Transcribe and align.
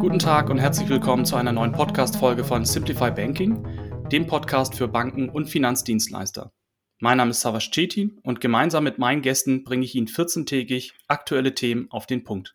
Guten 0.00 0.20
Tag 0.20 0.48
und 0.48 0.58
herzlich 0.58 0.88
willkommen 0.88 1.24
zu 1.24 1.34
einer 1.34 1.50
neuen 1.50 1.72
Podcast-Folge 1.72 2.44
von 2.44 2.64
Simplify 2.64 3.10
Banking, 3.10 3.66
dem 4.12 4.28
Podcast 4.28 4.76
für 4.76 4.86
Banken 4.86 5.28
und 5.28 5.46
Finanzdienstleister. 5.46 6.52
Mein 7.00 7.16
Name 7.16 7.32
ist 7.32 7.40
Savas 7.40 7.68
Cetin 7.72 8.20
und 8.22 8.40
gemeinsam 8.40 8.84
mit 8.84 8.98
meinen 8.98 9.22
Gästen 9.22 9.64
bringe 9.64 9.84
ich 9.84 9.96
Ihnen 9.96 10.06
14-tägig 10.06 10.92
aktuelle 11.08 11.52
Themen 11.52 11.90
auf 11.90 12.06
den 12.06 12.22
Punkt. 12.22 12.54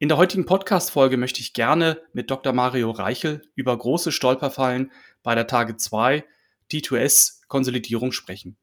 In 0.00 0.08
der 0.08 0.16
heutigen 0.16 0.46
Podcast-Folge 0.46 1.16
möchte 1.16 1.40
ich 1.40 1.52
gerne 1.52 2.02
mit 2.12 2.28
Dr. 2.28 2.52
Mario 2.52 2.90
Reichel 2.90 3.42
über 3.54 3.78
große 3.78 4.10
Stolperfallen 4.10 4.90
bei 5.22 5.36
der 5.36 5.46
Tage 5.46 5.76
2 5.76 6.24
D2S-Konsolidierung 6.72 8.10
sprechen. 8.10 8.56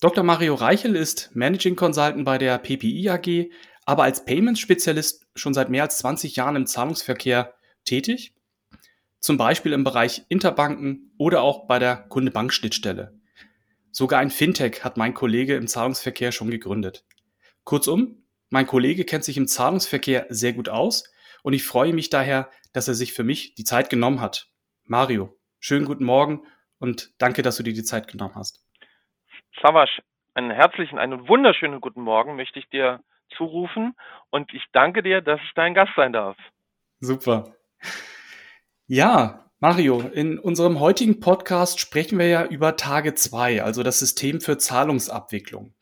Dr. 0.00 0.22
Mario 0.22 0.54
Reichel 0.54 0.96
ist 0.96 1.30
Managing 1.32 1.74
Consultant 1.74 2.26
bei 2.26 2.36
der 2.36 2.58
PPI 2.58 3.08
AG, 3.08 3.50
aber 3.86 4.02
als 4.02 4.24
Payments-Spezialist 4.24 5.26
schon 5.34 5.54
seit 5.54 5.70
mehr 5.70 5.84
als 5.84 5.98
20 5.98 6.36
Jahren 6.36 6.56
im 6.56 6.66
Zahlungsverkehr 6.66 7.54
tätig, 7.84 8.34
zum 9.20 9.38
Beispiel 9.38 9.72
im 9.72 9.84
Bereich 9.84 10.26
Interbanken 10.28 11.14
oder 11.18 11.40
auch 11.40 11.66
bei 11.66 11.78
der 11.78 11.96
Kunde-Bank-Schnittstelle. 12.08 13.18
Sogar 13.90 14.20
ein 14.20 14.30
Fintech 14.30 14.84
hat 14.84 14.98
mein 14.98 15.14
Kollege 15.14 15.54
im 15.54 15.68
Zahlungsverkehr 15.68 16.32
schon 16.32 16.50
gegründet. 16.50 17.04
Kurzum, 17.64 18.24
mein 18.50 18.66
Kollege 18.66 19.04
kennt 19.04 19.24
sich 19.24 19.36
im 19.36 19.48
Zahlungsverkehr 19.48 20.26
sehr 20.28 20.52
gut 20.52 20.68
aus 20.68 21.10
und 21.42 21.52
ich 21.52 21.64
freue 21.64 21.94
mich 21.94 22.10
daher, 22.10 22.50
dass 22.72 22.88
er 22.88 22.94
sich 22.94 23.12
für 23.12 23.24
mich 23.24 23.54
die 23.54 23.64
Zeit 23.64 23.88
genommen 23.88 24.20
hat. 24.20 24.48
Mario, 24.84 25.38
schönen 25.60 25.86
guten 25.86 26.04
Morgen 26.04 26.42
und 26.78 27.12
danke, 27.18 27.42
dass 27.42 27.56
du 27.56 27.62
dir 27.62 27.72
die 27.72 27.84
Zeit 27.84 28.08
genommen 28.08 28.34
hast. 28.34 28.62
Savasch, 29.62 30.02
einen 30.34 30.50
herzlichen, 30.50 30.98
einen 30.98 31.28
wunderschönen 31.28 31.80
guten 31.80 32.02
Morgen 32.02 32.36
möchte 32.36 32.58
ich 32.58 32.68
dir 32.68 33.00
zurufen 33.36 33.94
und 34.30 34.52
ich 34.52 34.64
danke 34.72 35.02
dir, 35.02 35.20
dass 35.20 35.40
ich 35.44 35.52
dein 35.54 35.74
Gast 35.74 35.92
sein 35.96 36.12
darf. 36.12 36.36
Super. 37.00 37.56
Ja, 38.86 39.50
Mario, 39.58 40.00
in 40.00 40.38
unserem 40.38 40.80
heutigen 40.80 41.20
Podcast 41.20 41.80
sprechen 41.80 42.18
wir 42.18 42.28
ja 42.28 42.44
über 42.44 42.76
Tage 42.76 43.14
2, 43.14 43.62
also 43.62 43.82
das 43.82 43.98
System 43.98 44.40
für 44.40 44.58
Zahlungsabwicklung, 44.58 45.74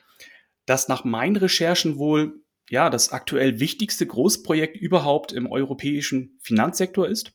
das 0.67 0.89
nach 0.89 1.05
meinen 1.05 1.37
Recherchen 1.37 1.99
wohl 1.99 2.41
ja 2.71 2.91
das 2.91 3.13
aktuell 3.13 3.61
wichtigste 3.61 4.07
Großprojekt 4.07 4.77
überhaupt 4.77 5.33
im 5.33 5.51
europäischen 5.51 6.39
Finanzsektor 6.41 7.07
ist. 7.07 7.33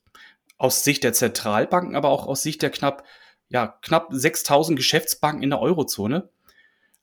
Aus 0.58 0.84
Sicht 0.84 1.04
der 1.04 1.14
Zentralbanken, 1.14 1.96
aber 1.96 2.10
auch 2.10 2.28
aus 2.28 2.42
Sicht 2.42 2.62
der 2.62 2.70
knapp 2.70 3.04
ja, 3.50 3.68
knapp 3.82 4.08
6000 4.12 4.78
Geschäftsbanken 4.78 5.44
in 5.44 5.50
der 5.50 5.60
Eurozone. 5.60 6.30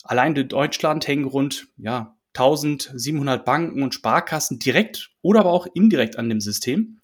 Allein 0.05 0.34
in 0.36 0.48
Deutschland 0.48 1.06
hängen 1.06 1.25
rund 1.25 1.69
ja, 1.77 2.16
1700 2.39 3.45
Banken 3.45 3.83
und 3.83 3.95
Sparkassen 3.95 4.59
direkt 4.59 5.11
oder 5.23 5.41
aber 5.41 5.53
auch 5.53 5.67
indirekt 5.75 6.19
an 6.19 6.29
dem 6.29 6.41
System. 6.41 7.01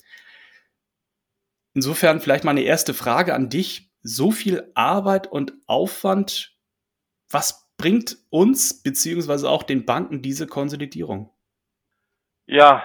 Insofern 1.75 2.21
vielleicht 2.21 2.45
mal 2.45 2.51
eine 2.51 2.63
erste 2.63 2.95
Frage 2.95 3.35
an 3.35 3.49
dich. 3.49 3.91
So 4.03 4.31
viel 4.31 4.71
Arbeit 4.75 5.27
und 5.27 5.55
Aufwand, 5.67 6.57
was 7.31 7.73
bringt 7.79 8.17
uns 8.31 8.83
beziehungsweise 8.83 9.49
auch 9.49 9.63
den 9.63 9.87
Banken 9.87 10.23
diese 10.23 10.47
Konsolidierung? 10.47 11.31
Ja, 12.47 12.85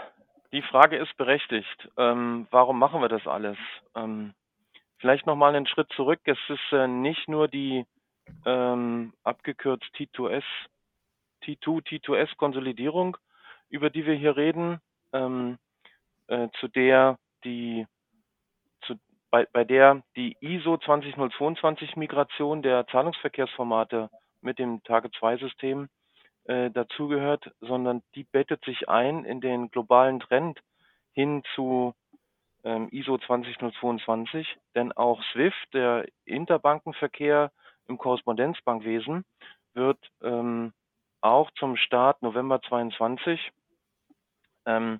die 0.53 0.61
Frage 0.61 0.97
ist 0.97 1.15
berechtigt. 1.17 1.89
Ähm, 1.97 2.47
warum 2.51 2.79
machen 2.79 3.01
wir 3.01 3.09
das 3.09 3.25
alles? 3.27 3.57
Ähm, 3.95 4.33
vielleicht 4.99 5.25
nochmal 5.25 5.55
einen 5.55 5.67
Schritt 5.67 5.91
zurück. 5.95 6.21
Es 6.23 6.37
ist 6.47 6.71
äh, 6.71 6.87
nicht 6.87 7.27
nur 7.27 7.47
die 7.47 7.85
ähm, 8.45 9.13
abgekürzt 9.23 9.85
T2S 9.95 10.43
T2, 11.47 11.85
T2S-Konsolidierung, 11.85 13.17
über 13.69 13.89
die 13.89 14.05
wir 14.05 14.15
hier 14.15 14.35
reden, 14.35 14.79
ähm, 15.13 15.57
äh, 16.27 16.49
zu 16.59 16.67
der 16.67 17.17
die 17.43 17.87
zu, 18.81 18.95
bei, 19.31 19.47
bei 19.51 19.63
der 19.63 20.03
die 20.15 20.35
ISO 20.41 20.77
20022 20.77 21.95
Migration 21.95 22.61
der 22.61 22.87
Zahlungsverkehrsformate 22.87 24.09
mit 24.41 24.59
dem 24.59 24.83
Tage-2-System 24.83 25.89
äh, 26.45 26.71
dazugehört, 26.71 27.51
sondern 27.61 28.03
die 28.15 28.23
bettet 28.23 28.63
sich 28.65 28.89
ein 28.89 29.25
in 29.25 29.41
den 29.41 29.69
globalen 29.69 30.19
Trend 30.19 30.59
hin 31.13 31.43
zu 31.55 31.93
ähm, 32.63 32.89
ISO 32.91 33.17
20022, 33.17 34.57
denn 34.75 34.91
auch 34.91 35.21
SWIFT, 35.31 35.73
der 35.73 36.05
Interbankenverkehr 36.25 37.51
im 37.87 37.97
Korrespondenzbankwesen, 37.97 39.25
wird 39.73 39.99
ähm, 40.21 40.73
auch 41.21 41.51
zum 41.51 41.75
Start 41.77 42.21
November 42.21 42.61
22 42.61 43.51
ähm, 44.65 44.99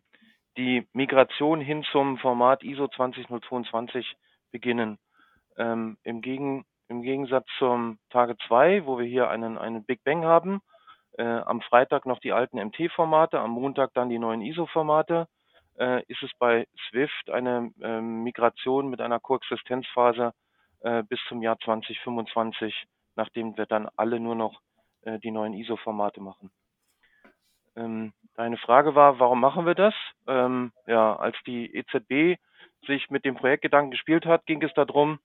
die 0.57 0.87
Migration 0.93 1.61
hin 1.61 1.83
zum 1.91 2.17
Format 2.17 2.63
ISO 2.63 2.87
20022 2.87 4.15
beginnen. 4.51 4.97
Ähm, 5.57 5.97
im, 6.03 6.21
Gegen, 6.21 6.65
Im 6.87 7.01
Gegensatz 7.03 7.47
zum 7.59 7.99
Tage 8.09 8.35
2, 8.47 8.85
wo 8.85 8.97
wir 8.97 9.05
hier 9.05 9.29
einen, 9.29 9.57
einen 9.57 9.85
Big 9.85 10.03
Bang 10.03 10.25
haben, 10.25 10.61
äh, 11.17 11.23
am 11.23 11.61
Freitag 11.61 12.05
noch 12.05 12.19
die 12.19 12.31
alten 12.31 12.57
MT-Formate, 12.57 13.39
am 13.39 13.51
Montag 13.51 13.93
dann 13.93 14.09
die 14.09 14.19
neuen 14.19 14.41
ISO-Formate, 14.41 15.27
äh, 15.77 16.03
ist 16.07 16.23
es 16.23 16.31
bei 16.39 16.67
Swift 16.89 17.29
eine 17.29 17.71
äh, 17.81 18.01
Migration 18.01 18.89
mit 18.89 19.01
einer 19.01 19.19
Koexistenzphase 19.19 20.33
äh, 20.79 21.03
bis 21.03 21.19
zum 21.27 21.41
Jahr 21.41 21.59
2025, 21.59 22.85
nachdem 23.15 23.57
wir 23.57 23.65
dann 23.65 23.89
alle 23.95 24.19
nur 24.19 24.35
noch 24.35 24.59
äh, 25.07 25.19
die 25.19 25.31
neuen 25.31 25.53
ISO-Formate 25.53 26.21
machen. 26.21 26.51
Ähm, 27.75 28.13
deine 28.35 28.57
Frage 28.57 28.93
war, 28.95 29.19
warum 29.19 29.39
machen 29.39 29.65
wir 29.65 29.75
das? 29.75 29.93
Ähm, 30.27 30.73
ja, 30.85 31.15
als 31.15 31.37
die 31.45 31.73
EZB 31.73 32.39
sich 32.85 33.09
mit 33.09 33.23
dem 33.23 33.35
Projektgedanken 33.35 33.91
gespielt 33.91 34.25
hat, 34.25 34.45
ging 34.45 34.61
es 34.61 34.73
darum, 34.73 35.19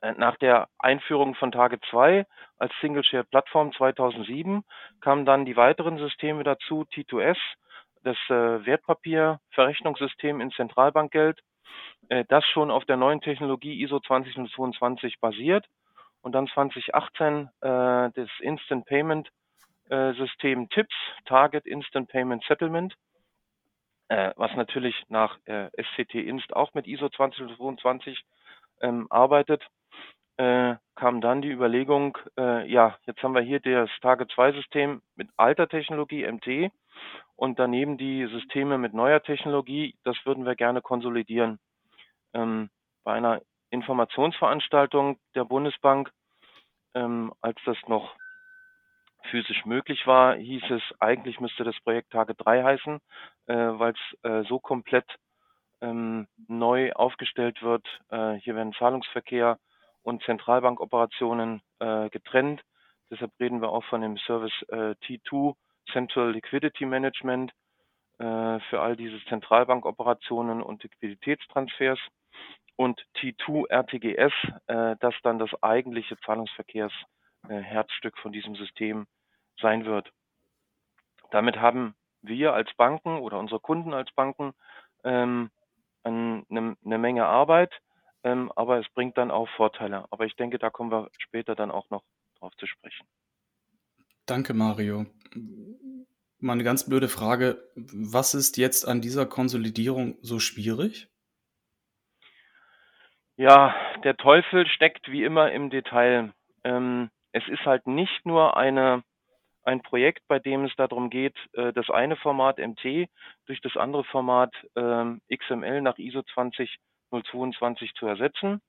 äh, 0.00 0.12
nach 0.12 0.36
der 0.38 0.68
Einführung 0.78 1.34
von 1.36 1.52
Tage 1.52 1.78
2 1.90 2.26
als 2.58 2.72
Single 2.80 3.04
Share 3.04 3.24
Plattform 3.24 3.72
2007 3.72 4.64
kamen 5.00 5.24
dann 5.24 5.44
die 5.44 5.56
weiteren 5.56 5.98
Systeme 5.98 6.42
dazu, 6.42 6.84
T2S, 6.92 7.38
das 8.02 8.16
äh, 8.28 8.66
Wertpapierverrechnungssystem 8.66 10.40
in 10.40 10.50
Zentralbankgeld, 10.50 11.40
äh, 12.08 12.24
das 12.28 12.44
schon 12.46 12.72
auf 12.72 12.84
der 12.84 12.96
neuen 12.96 13.20
Technologie 13.20 13.80
ISO 13.82 14.00
2022 14.00 15.20
basiert 15.20 15.66
und 16.22 16.32
dann 16.32 16.46
2018 16.48 17.48
äh, 17.60 18.10
das 18.14 18.28
Instant 18.40 18.86
Payment 18.86 19.28
äh, 19.90 20.14
System 20.14 20.68
TIPS, 20.70 20.94
Target 21.26 21.66
Instant 21.66 22.08
Payment 22.08 22.42
Settlement, 22.44 22.94
äh, 24.08 24.32
was 24.36 24.54
natürlich 24.56 24.94
nach 25.08 25.38
äh, 25.44 25.68
SCT 25.76 26.14
Inst 26.14 26.54
auch 26.54 26.72
mit 26.74 26.86
ISO 26.86 27.08
2022 27.08 28.24
ähm, 28.80 29.06
arbeitet, 29.10 29.62
äh, 30.36 30.76
kam 30.94 31.20
dann 31.20 31.42
die 31.42 31.50
Überlegung, 31.50 32.16
äh, 32.38 32.66
ja, 32.70 32.96
jetzt 33.06 33.22
haben 33.22 33.34
wir 33.34 33.42
hier 33.42 33.60
das 33.60 33.90
Target 34.00 34.30
2 34.32 34.52
System 34.52 35.02
mit 35.16 35.28
alter 35.36 35.68
Technologie 35.68 36.26
MT 36.26 36.72
und 37.36 37.58
daneben 37.58 37.98
die 37.98 38.26
Systeme 38.26 38.78
mit 38.78 38.94
neuer 38.94 39.22
Technologie, 39.22 39.94
das 40.04 40.16
würden 40.24 40.44
wir 40.44 40.54
gerne 40.54 40.80
konsolidieren. 40.80 41.58
Ähm, 42.34 42.70
bei 43.04 43.14
einer 43.14 43.42
Informationsveranstaltung 43.72 45.18
der 45.34 45.44
Bundesbank, 45.44 46.10
ähm, 46.94 47.32
als 47.40 47.58
das 47.64 47.78
noch 47.88 48.14
physisch 49.30 49.64
möglich 49.64 50.06
war, 50.06 50.36
hieß 50.36 50.62
es, 50.70 50.82
eigentlich 51.00 51.40
müsste 51.40 51.64
das 51.64 51.78
Projekt 51.80 52.10
Tage 52.10 52.34
3 52.34 52.62
heißen, 52.62 52.98
äh, 53.46 53.54
weil 53.54 53.94
es 53.94 54.30
äh, 54.30 54.44
so 54.44 54.58
komplett 54.58 55.06
ähm, 55.80 56.26
neu 56.48 56.92
aufgestellt 56.92 57.62
wird. 57.62 57.86
Äh, 58.10 58.34
hier 58.34 58.54
werden 58.56 58.74
Zahlungsverkehr 58.74 59.58
und 60.02 60.22
Zentralbankoperationen 60.24 61.62
äh, 61.78 62.10
getrennt. 62.10 62.62
Deshalb 63.10 63.32
reden 63.40 63.62
wir 63.62 63.70
auch 63.70 63.84
von 63.84 64.00
dem 64.00 64.16
Service 64.18 64.52
äh, 64.68 64.94
T2 65.04 65.54
Central 65.92 66.32
Liquidity 66.32 66.84
Management 66.84 67.52
äh, 68.18 68.60
für 68.68 68.80
all 68.80 68.96
diese 68.96 69.24
Zentralbankoperationen 69.26 70.62
und 70.62 70.82
Liquiditätstransfers 70.82 71.98
und 72.76 73.00
T2 73.16 73.68
RTGS, 73.68 74.32
äh, 74.66 74.96
das 75.00 75.14
dann 75.22 75.38
das 75.38 75.50
eigentliche 75.62 76.16
Zahlungsverkehrsherzstück 76.20 78.16
äh, 78.16 78.20
von 78.20 78.32
diesem 78.32 78.56
System 78.56 79.06
sein 79.60 79.84
wird. 79.84 80.10
Damit 81.30 81.56
haben 81.56 81.94
wir 82.22 82.54
als 82.54 82.72
Banken 82.74 83.18
oder 83.18 83.38
unsere 83.38 83.60
Kunden 83.60 83.94
als 83.94 84.10
Banken 84.12 84.52
ähm, 85.04 85.50
eine, 86.04 86.76
eine 86.84 86.98
Menge 86.98 87.26
Arbeit, 87.26 87.72
ähm, 88.24 88.50
aber 88.54 88.78
es 88.78 88.88
bringt 88.94 89.18
dann 89.18 89.30
auch 89.30 89.48
Vorteile. 89.56 90.06
Aber 90.10 90.24
ich 90.26 90.36
denke, 90.36 90.58
da 90.58 90.70
kommen 90.70 90.90
wir 90.90 91.10
später 91.18 91.54
dann 91.54 91.70
auch 91.70 91.90
noch 91.90 92.02
drauf 92.38 92.52
zu 92.56 92.66
sprechen. 92.66 93.06
Danke, 94.26 94.54
Mario. 94.54 95.06
Mal 96.38 96.52
eine 96.54 96.64
ganz 96.64 96.88
blöde 96.88 97.08
Frage. 97.08 97.68
Was 97.74 98.34
ist 98.34 98.56
jetzt 98.56 98.86
an 98.86 99.00
dieser 99.00 99.26
Konsolidierung 99.26 100.18
so 100.22 100.38
schwierig? 100.38 101.11
Ja, 103.42 103.74
der 104.04 104.16
Teufel 104.16 104.68
steckt 104.68 105.10
wie 105.10 105.24
immer 105.24 105.50
im 105.50 105.68
Detail. 105.68 106.32
Ähm, 106.62 107.10
es 107.32 107.42
ist 107.48 107.66
halt 107.66 107.88
nicht 107.88 108.24
nur 108.24 108.56
eine, 108.56 109.02
ein 109.64 109.82
Projekt, 109.82 110.22
bei 110.28 110.38
dem 110.38 110.64
es 110.64 110.76
darum 110.76 111.10
geht, 111.10 111.34
äh, 111.54 111.72
das 111.72 111.90
eine 111.90 112.14
Format 112.14 112.58
MT 112.58 113.08
durch 113.46 113.60
das 113.60 113.76
andere 113.76 114.04
Format 114.04 114.54
ähm, 114.76 115.20
XML 115.28 115.80
nach 115.80 115.98
ISO 115.98 116.22
20022 116.22 117.94
zu 117.94 118.06
ersetzen. 118.06 118.62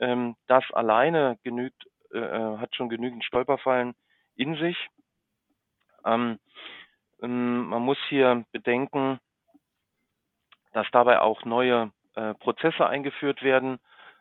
Ähm, 0.00 0.34
das 0.48 0.64
alleine 0.72 1.38
genügt, 1.44 1.86
äh, 2.12 2.18
äh, 2.18 2.58
hat 2.58 2.74
schon 2.74 2.88
genügend 2.88 3.22
Stolperfallen 3.22 3.94
in 4.34 4.56
sich. 4.56 4.88
Ähm, 6.04 6.40
man 7.20 7.80
muss 7.80 7.98
hier 8.08 8.44
bedenken, 8.50 9.20
dass 10.72 10.90
dabei 10.90 11.20
auch 11.20 11.44
neue 11.44 11.92
Prozesse 12.40 12.86
eingeführt 12.86 13.42
werden. 13.42 13.78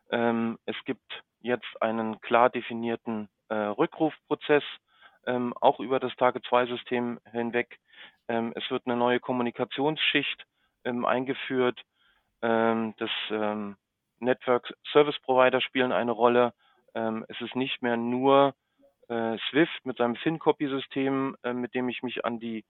Es 0.09 0.75
gibt 0.85 1.23
jetzt 1.39 1.81
einen 1.81 2.21
klar 2.21 2.49
definierten 2.49 3.27
Rückrufprozess, 3.49 4.63
ähm, 5.27 5.53
auch 5.59 5.79
über 5.79 5.99
das 5.99 6.15
Tage-2-System 6.15 7.19
hinweg. 7.31 7.79
Ähm, 8.27 8.53
es 8.55 8.69
wird 8.69 8.83
eine 8.85 8.95
neue 8.95 9.19
Kommunikationsschicht 9.19 10.45
ähm, 10.83 11.05
eingeführt. 11.05 11.81
Ähm, 12.41 12.93
das 12.97 13.09
ähm, 13.29 13.77
Network 14.19 14.73
Service 14.91 15.19
Provider 15.19 15.61
spielen 15.61 15.91
eine 15.91 16.11
Rolle. 16.11 16.53
Ähm, 16.93 17.25
es 17.27 17.39
ist 17.41 17.55
nicht 17.55 17.81
mehr 17.81 17.97
nur 17.97 18.55
äh, 19.07 19.37
Swift 19.49 19.85
mit 19.85 19.97
seinem 19.97 20.15
FinCopy-System, 20.15 21.35
äh, 21.43 21.53
mit 21.53 21.73
dem 21.75 21.89
ich 21.89 22.03
mich 22.03 22.25
an 22.25 22.39
die 22.39 22.63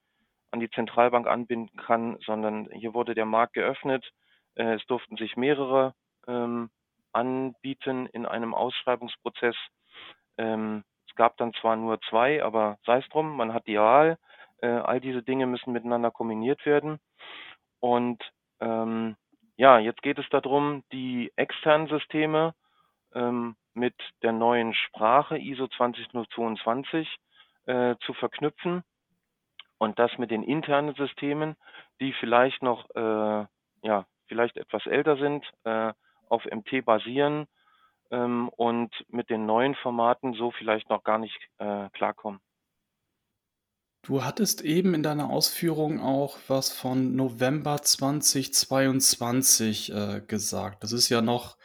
an 0.51 0.59
die 0.61 0.69
Zentralbank 0.69 1.27
anbinden 1.27 1.75
kann, 1.77 2.17
sondern 2.25 2.69
hier 2.71 2.93
wurde 2.93 3.13
der 3.13 3.25
Markt 3.25 3.53
geöffnet. 3.53 4.09
Äh, 4.55 4.75
es 4.75 4.85
durften 4.85 5.17
sich 5.17 5.35
mehrere 5.35 5.93
ähm, 6.27 6.69
anbieten 7.15 8.07
in 8.07 8.25
einem 8.25 8.53
Ausschreibungsprozess. 8.53 9.55
Ähm, 10.37 10.83
es 11.07 11.15
gab 11.15 11.37
dann 11.37 11.53
zwar 11.53 11.75
nur 11.75 11.99
zwei, 12.09 12.43
aber 12.43 12.77
sei 12.85 12.99
es 12.99 13.09
drum, 13.09 13.37
man 13.37 13.53
hat 13.53 13.67
die 13.67 13.79
Wahl. 13.79 14.17
Äh, 14.61 14.67
all 14.67 14.99
diese 14.99 15.23
Dinge 15.23 15.47
müssen 15.47 15.73
miteinander 15.73 16.11
kombiniert 16.11 16.65
werden. 16.65 16.99
Und 17.79 18.21
ähm, 18.59 19.15
ja, 19.57 19.79
jetzt 19.79 20.01
geht 20.01 20.19
es 20.19 20.27
darum, 20.29 20.83
die 20.91 21.31
externen 21.35 21.87
Systeme 21.87 22.53
ähm, 23.13 23.55
mit 23.73 23.95
der 24.21 24.31
neuen 24.31 24.73
Sprache 24.73 25.37
ISO 25.37 25.67
20022 25.67 27.07
äh, 27.65 27.95
zu 28.01 28.13
verknüpfen 28.13 28.83
und 29.77 29.99
das 29.99 30.17
mit 30.17 30.31
den 30.31 30.43
internen 30.43 30.95
Systemen, 30.95 31.55
die 31.99 32.13
vielleicht 32.13 32.61
noch, 32.61 32.89
äh, 32.95 33.45
ja, 33.81 34.05
vielleicht 34.27 34.57
etwas 34.57 34.85
älter 34.85 35.17
sind, 35.17 35.45
äh, 35.63 35.93
auf 36.29 36.45
MT 36.45 36.85
basieren 36.85 37.47
ähm, 38.11 38.49
und 38.49 38.93
mit 39.09 39.29
den 39.29 39.45
neuen 39.45 39.75
Formaten 39.75 40.33
so 40.33 40.51
vielleicht 40.51 40.89
noch 40.89 41.03
gar 41.03 41.17
nicht 41.17 41.37
äh, 41.57 41.89
klarkommen. 41.89 42.39
Du 44.03 44.23
hattest 44.23 44.61
eben 44.61 44.93
in 44.93 45.01
deiner 45.01 45.31
Ausführung 45.31 45.99
auch 45.99 46.37
was 46.47 46.71
von 46.71 47.15
November 47.15 47.81
2022 47.81 49.91
äh, 49.91 50.21
gesagt. 50.27 50.83
Das 50.83 50.91
ist 50.91 51.09
ja 51.09 51.23
noch 51.23 51.57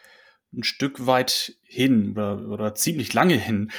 ein 0.53 0.65
Stück 0.65 1.07
weit 1.07 1.55
hin 1.62 2.12
oder, 2.12 2.49
oder 2.49 2.75
ziemlich 2.75 3.12
lange 3.12 3.35
hin. 3.35 3.71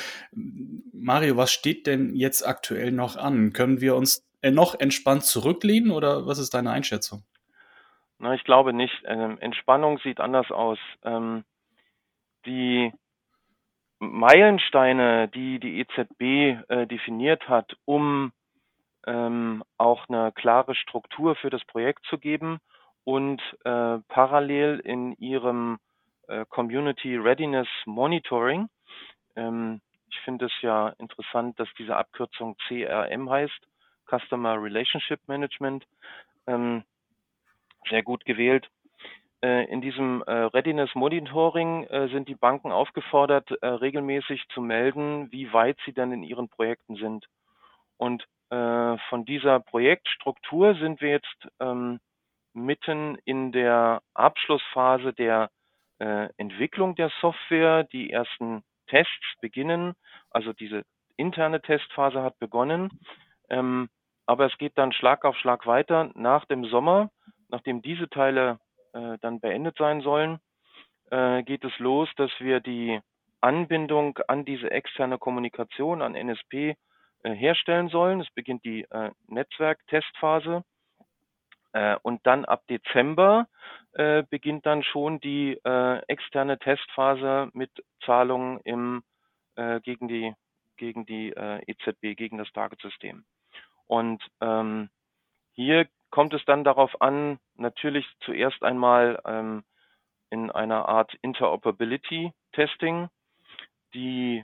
Mario, 0.94 1.38
was 1.38 1.52
steht 1.52 1.88
denn 1.88 2.16
jetzt 2.16 2.48
aktuell 2.48 2.92
noch 2.92 3.18
an? 3.18 3.52
Können 3.52 3.82
wir 3.82 3.96
uns 3.96 4.24
äh, 4.42 4.52
noch 4.52 4.80
entspannt 4.80 5.26
zurücklehnen 5.26 5.90
oder 5.90 6.28
was 6.28 6.38
ist 6.38 6.54
deine 6.54 6.70
Einschätzung? 6.70 7.24
Na, 8.22 8.36
ich 8.36 8.44
glaube 8.44 8.72
nicht. 8.72 8.94
Ähm, 9.06 9.40
Entspannung 9.40 9.98
sieht 9.98 10.20
anders 10.20 10.52
aus. 10.52 10.78
Ähm, 11.04 11.44
die 12.46 12.94
Meilensteine, 13.98 15.28
die 15.30 15.60
die 15.60 15.80
EZB 15.80 16.70
äh, 16.70 16.86
definiert 16.86 17.50
hat, 17.50 17.76
um 17.86 18.32
ähm, 19.08 19.64
auch 19.80 20.08
eine 20.08 20.32
klare 20.34 20.76
Struktur 20.76 21.36
für 21.36 21.50
das 21.50 21.66
Projekt 21.66 22.06
zu 22.06 22.20
geben 22.20 22.60
und 23.06 23.42
äh, 23.66 23.98
parallel 24.08 24.80
in 24.84 25.14
ihrem 25.14 25.80
äh, 26.28 26.46
Community 26.48 27.16
Readiness 27.18 27.68
Monitoring, 27.86 28.70
ähm, 29.36 29.82
ich 30.12 30.20
finde 30.20 30.46
es 30.46 30.62
ja 30.62 30.90
interessant, 31.00 31.60
dass 31.60 31.70
diese 31.80 31.96
Abkürzung 31.96 32.56
CRM 32.68 33.32
heißt, 33.32 33.68
Customer 34.08 34.62
Relationship 34.62 35.20
Management, 35.28 35.88
ähm, 36.46 36.84
sehr 37.90 38.04
gut 38.04 38.26
gewählt, 38.26 38.70
äh, 39.44 39.66
in 39.72 39.82
diesem 39.82 40.24
äh, 40.28 40.32
Readiness 40.32 40.94
Monitoring 40.94 41.86
äh, 41.86 42.08
sind 42.10 42.28
die 42.28 42.36
Banken 42.36 42.72
aufgefordert, 42.72 43.52
regelmäßig 43.62 44.48
zu 44.54 44.62
melden, 44.62 45.32
wie 45.32 45.52
weit 45.52 45.78
sie 45.86 45.94
denn 45.94 46.12
in 46.12 46.24
ihren 46.24 46.50
Projekten 46.50 46.96
sind. 46.96 47.26
Und 47.98 48.26
von 48.50 49.24
dieser 49.26 49.62
Projektstruktur 49.62 50.76
sind 50.76 51.00
wir 51.00 51.12
jetzt 51.12 51.48
ähm, 51.62 52.02
mitten 52.52 53.18
in 53.24 53.54
der 53.54 54.02
Abschlussphase 54.14 55.14
der 55.14 55.50
Entwicklung 55.98 56.96
der 56.96 57.10
Software. 57.22 57.86
Die 57.86 58.12
ersten 58.12 58.64
Tests 58.88 59.40
beginnen, 59.40 59.94
also 60.32 60.52
diese 60.52 60.84
interne 61.16 61.62
Testphase 61.62 62.22
hat 62.22 62.40
begonnen. 62.40 62.90
Ähm, 63.50 63.88
aber 64.26 64.48
es 64.48 64.58
geht 64.58 64.78
dann 64.78 64.92
Schlag 64.92 65.24
auf 65.24 65.38
Schlag 65.38 65.66
weiter. 65.66 66.12
Nach 66.16 66.44
dem 66.44 66.66
Sommer, 66.66 67.10
nachdem 67.52 67.82
diese 67.82 68.10
Teile 68.10 68.60
äh, 68.94 69.18
dann 69.22 69.40
beendet 69.40 69.78
sein 69.78 70.02
sollen, 70.02 70.40
äh, 71.12 71.44
geht 71.44 71.64
es 71.64 71.78
los, 71.80 72.10
dass 72.16 72.32
wir 72.40 72.60
die 72.60 73.00
Anbindung 73.42 74.18
an 74.28 74.46
diese 74.46 74.72
externe 74.72 75.18
Kommunikation, 75.18 76.02
an 76.02 76.16
NSP, 76.16 76.76
äh, 77.24 77.34
herstellen 77.34 77.90
sollen. 77.90 78.22
Es 78.22 78.30
beginnt 78.32 78.66
die 78.66 78.84
äh, 78.90 79.12
Netzwerktestphase. 79.28 80.64
Äh, 81.74 81.98
und 82.02 82.26
dann 82.26 82.46
ab 82.46 82.64
Dezember 82.68 83.48
beginnt 84.30 84.66
dann 84.66 84.84
schon 84.84 85.20
die 85.20 85.60
externe 86.08 86.58
Testphase 86.58 87.50
mit 87.52 87.72
Zahlungen 88.06 88.62
im, 88.64 89.04
gegen 89.84 90.08
die, 90.08 90.34
gegen 90.78 91.06
die 91.06 91.32
EZB, 91.32 92.16
gegen 92.16 92.38
das 92.38 92.50
Target-System. 92.54 93.26
Und 93.88 94.24
ähm, 94.40 94.90
hier 95.52 95.90
kommt 96.12 96.34
es 96.34 96.44
dann 96.46 96.64
darauf 96.64 97.02
an, 97.02 97.40
natürlich 97.56 98.06
zuerst 98.22 98.62
einmal 98.64 99.20
ähm, 99.26 99.64
in 100.30 100.52
einer 100.52 100.88
Art 100.88 101.14
Interoperability-Testing 101.22 103.10
die 103.94 104.44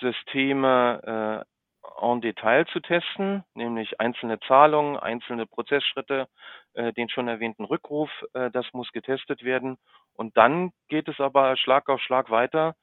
Systeme 0.00 1.44
äh, 1.46 1.52
en 2.00 2.20
Detail 2.20 2.66
zu 2.66 2.80
testen, 2.80 3.44
nämlich 3.54 4.00
einzelne 4.00 4.40
Zahlungen, 4.40 4.96
einzelne 4.96 5.46
Prozessschritte, 5.46 6.28
äh, 6.74 6.92
den 6.92 7.08
schon 7.08 7.28
erwähnten 7.28 7.64
Rückruf, 7.64 8.10
äh, 8.34 8.50
das 8.50 8.66
muss 8.72 8.90
getestet 8.92 9.42
werden. 9.42 9.78
Und 10.14 10.36
dann 10.36 10.72
geht 10.88 11.08
es 11.08 11.20
aber 11.20 11.56
Schlag 11.56 11.88
auf 11.88 12.00
Schlag 12.00 12.30
weiter, 12.30 12.74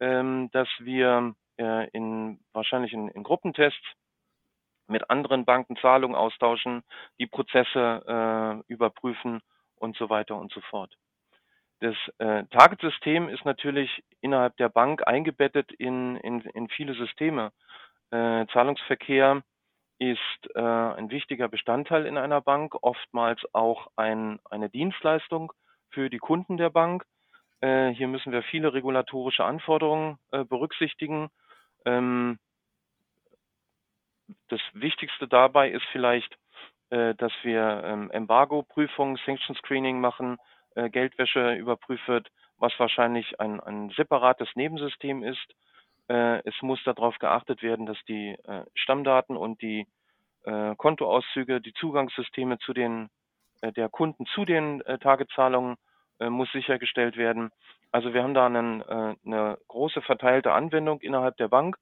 ähm, 0.00 0.50
dass 0.52 0.68
wir 0.78 1.34
äh, 1.58 1.88
in 1.90 2.40
wahrscheinlich 2.52 2.92
in, 2.92 3.08
in 3.08 3.22
Gruppentests 3.22 3.84
mit 4.88 5.10
anderen 5.10 5.44
Banken 5.44 5.76
Zahlungen 5.76 6.16
austauschen, 6.16 6.82
die 7.18 7.26
Prozesse 7.26 8.02
äh, 8.06 8.72
überprüfen 8.72 9.40
und 9.76 9.96
so 9.96 10.10
weiter 10.10 10.36
und 10.36 10.52
so 10.52 10.60
fort. 10.62 10.94
Das 11.80 11.94
äh, 12.18 12.44
Target-System 12.50 13.28
ist 13.28 13.44
natürlich 13.44 14.02
innerhalb 14.20 14.56
der 14.56 14.68
Bank 14.68 15.06
eingebettet 15.06 15.70
in, 15.72 16.16
in, 16.16 16.40
in 16.40 16.68
viele 16.68 16.94
Systeme. 16.94 17.52
Äh, 18.10 18.46
Zahlungsverkehr 18.52 19.42
ist 19.98 20.54
äh, 20.54 20.60
ein 20.60 21.10
wichtiger 21.10 21.48
Bestandteil 21.48 22.06
in 22.06 22.16
einer 22.16 22.40
Bank, 22.40 22.74
oftmals 22.82 23.40
auch 23.52 23.88
ein, 23.96 24.40
eine 24.50 24.70
Dienstleistung 24.70 25.52
für 25.90 26.10
die 26.10 26.18
Kunden 26.18 26.56
der 26.56 26.70
Bank. 26.70 27.04
Äh, 27.60 27.90
hier 27.90 28.08
müssen 28.08 28.32
wir 28.32 28.42
viele 28.42 28.72
regulatorische 28.72 29.44
Anforderungen 29.44 30.18
äh, 30.32 30.44
berücksichtigen. 30.44 31.28
Ähm, 31.84 32.38
das 34.48 34.60
Wichtigste 34.72 35.28
dabei 35.28 35.70
ist 35.70 35.84
vielleicht, 35.92 36.36
äh, 36.90 37.14
dass 37.14 37.32
wir 37.42 37.82
ähm, 37.84 38.10
Embargo-Prüfung, 38.10 39.18
Sanction 39.24 39.56
Screening 39.56 40.00
machen, 40.00 40.38
äh, 40.74 40.88
Geldwäsche 40.90 41.54
überprüft 41.54 42.06
wird, 42.08 42.28
was 42.58 42.72
wahrscheinlich 42.78 43.40
ein, 43.40 43.60
ein 43.60 43.90
separates 43.90 44.48
Nebensystem 44.54 45.22
ist. 45.22 45.54
Äh, 46.08 46.40
es 46.46 46.54
muss 46.62 46.82
darauf 46.84 47.18
geachtet 47.18 47.62
werden, 47.62 47.86
dass 47.86 47.98
die 48.08 48.36
äh, 48.44 48.64
Stammdaten 48.74 49.36
und 49.36 49.60
die 49.62 49.86
äh, 50.44 50.74
Kontoauszüge, 50.76 51.60
die 51.60 51.74
Zugangssysteme 51.74 52.58
zu 52.58 52.72
den 52.72 53.10
äh, 53.60 53.72
der 53.72 53.88
Kunden 53.88 54.26
zu 54.26 54.44
den 54.44 54.80
äh, 54.82 54.98
Tagezahlungen 54.98 55.76
äh, 56.20 56.30
muss 56.30 56.50
sichergestellt 56.52 57.16
werden. 57.16 57.50
Also 57.90 58.12
wir 58.14 58.22
haben 58.22 58.34
da 58.34 58.46
einen, 58.46 58.82
äh, 58.82 59.14
eine 59.24 59.58
große 59.68 60.02
verteilte 60.02 60.52
Anwendung 60.52 61.00
innerhalb 61.00 61.36
der 61.36 61.48
Bank 61.48 61.76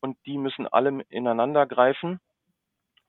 und 0.00 0.16
die 0.26 0.38
müssen 0.38 0.66
alle 0.66 1.02
ineinander 1.08 1.66
greifen 1.66 2.20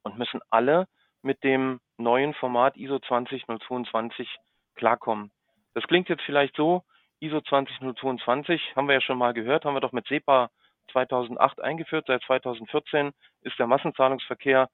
und 0.03 0.17
müssen 0.17 0.41
alle 0.49 0.87
mit 1.21 1.43
dem 1.43 1.79
neuen 1.97 2.33
Format 2.33 2.77
ISO 2.77 2.99
20022 2.99 4.27
klarkommen. 4.75 5.31
Das 5.73 5.83
klingt 5.85 6.09
jetzt 6.09 6.23
vielleicht 6.23 6.55
so, 6.55 6.83
ISO 7.19 7.41
20022 7.41 8.75
haben 8.75 8.87
wir 8.87 8.95
ja 8.95 9.01
schon 9.01 9.17
mal 9.17 9.33
gehört, 9.33 9.65
haben 9.65 9.73
wir 9.73 9.81
doch 9.81 9.91
mit 9.91 10.07
SEPA 10.07 10.49
2008 10.91 11.61
eingeführt. 11.61 12.05
Seit 12.07 12.23
2014 12.23 13.11
ist 13.41 13.59
der 13.59 13.67
Massenzahlungsverkehr 13.67 14.69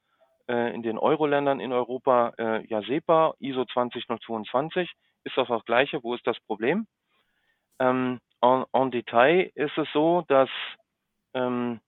äh, 0.48 0.74
in 0.74 0.84
den 0.84 0.98
Euro-Ländern 0.98 1.60
in 1.60 1.74
Europa 1.74 2.34
äh, 2.38 2.66
ja 2.68 2.82
SEPA, 2.84 3.34
ISO 3.40 3.66
20022. 3.66 4.92
Ist 5.24 5.38
das 5.38 5.48
das 5.48 5.66
Gleiche? 5.66 6.04
Wo 6.04 6.14
ist 6.14 6.26
das 6.28 6.40
Problem? 6.42 6.88
Ähm, 7.80 8.20
en, 8.42 8.66
en 8.72 8.92
Detail 8.92 9.52
ist 9.56 9.78
es 9.78 9.88
so, 9.92 10.24
dass 10.28 10.50
ähm, 11.34 11.82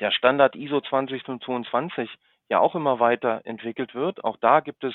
der 0.00 0.10
Standard 0.10 0.56
ISO 0.56 0.80
20022 0.80 2.10
ja 2.48 2.58
auch 2.58 2.74
immer 2.74 3.00
weiter 3.00 3.42
entwickelt 3.44 3.94
wird. 3.94 4.24
Auch 4.24 4.36
da 4.38 4.60
gibt 4.60 4.84
es 4.84 4.94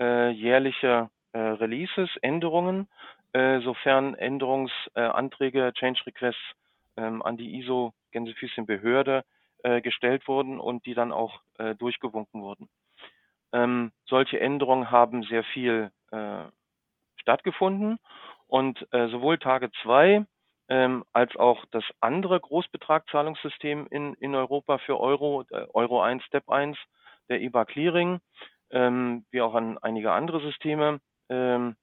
äh, 0.00 0.30
jährliche 0.30 1.10
äh, 1.32 1.38
Releases, 1.38 2.10
Änderungen, 2.22 2.88
äh, 3.32 3.60
sofern 3.60 4.14
Änderungsanträge, 4.14 5.72
Change 5.74 6.00
Requests 6.06 6.40
ähm, 6.96 7.22
an 7.22 7.36
die 7.36 7.58
ISO 7.58 7.92
Gänsefüßchen 8.12 8.66
Behörde 8.66 9.24
äh, 9.62 9.80
gestellt 9.80 10.26
wurden 10.28 10.60
und 10.60 10.86
die 10.86 10.94
dann 10.94 11.12
auch 11.12 11.40
äh, 11.58 11.74
durchgewunken 11.74 12.42
wurden. 12.42 12.68
Ähm, 13.52 13.92
solche 14.06 14.40
Änderungen 14.40 14.90
haben 14.90 15.22
sehr 15.24 15.44
viel 15.44 15.90
äh, 16.10 16.44
stattgefunden 17.16 17.98
und 18.46 18.86
äh, 18.92 19.08
sowohl 19.08 19.38
Tage 19.38 19.70
2 19.82 20.24
ähm, 20.68 21.04
als 21.12 21.34
auch 21.36 21.64
das 21.70 21.84
andere 22.00 22.40
Großbetragzahlungssystem 22.40 23.86
in, 23.90 24.14
in 24.14 24.34
Europa 24.34 24.78
für 24.78 24.98
Euro, 24.98 25.44
äh, 25.50 25.66
Euro 25.74 26.02
1, 26.02 26.24
Step 26.24 26.48
1, 26.48 26.76
der 27.28 27.40
EBA 27.40 27.64
Clearing, 27.64 28.20
ähm, 28.70 29.24
wie 29.30 29.40
auch 29.40 29.54
an 29.54 29.78
einige 29.78 30.12
andere 30.12 30.40
Systeme, 30.40 31.00
ähm, 31.28 31.76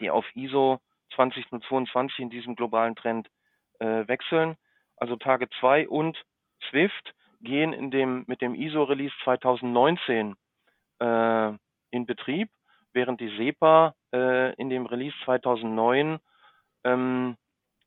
die 0.00 0.10
auf 0.10 0.24
ISO 0.34 0.80
2022 1.14 2.20
in 2.20 2.30
diesem 2.30 2.54
globalen 2.54 2.94
Trend 2.94 3.28
äh, 3.80 4.06
wechseln. 4.06 4.56
Also 4.96 5.16
Tage 5.16 5.48
2 5.60 5.88
und 5.88 6.16
Swift 6.68 7.14
gehen 7.40 7.72
in 7.72 7.90
dem, 7.90 8.24
mit 8.26 8.40
dem 8.40 8.54
ISO-Release 8.54 9.14
2019 9.24 10.36
äh, 11.00 11.52
in 11.90 12.06
Betrieb, 12.06 12.50
während 12.92 13.20
die 13.20 13.34
SEPA 13.36 13.94
äh, 14.12 14.54
in 14.54 14.68
dem 14.68 14.86
Release 14.86 15.16
2009, 15.24 16.18
ähm, 16.84 17.36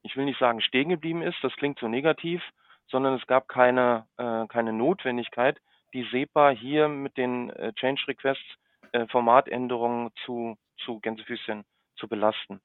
ich 0.04 0.16
will 0.16 0.26
nicht 0.26 0.40
sagen 0.40 0.62
stehen 0.62 0.90
geblieben 0.90 1.22
ist, 1.22 1.38
das 1.42 1.54
klingt 1.56 1.80
so 1.80 1.88
negativ, 1.88 2.42
sondern 2.88 3.16
es 3.16 3.26
gab 3.28 3.48
keine, 3.48 4.06
äh, 4.18 4.46
keine 4.48 4.74
Notwendigkeit, 4.74 5.60
die 5.94 6.04
SEPA 6.12 6.50
hier 6.50 6.88
mit 6.88 7.18
den 7.18 7.50
äh, 7.52 7.74
Change 7.74 8.04
Requests 8.08 8.44
äh, 8.92 9.08
Formatänderungen 9.08 10.12
zu, 10.26 10.58
zu 10.78 11.00
Gänsefüßchen 11.00 11.64
zu 11.96 12.08
belasten. 12.08 12.62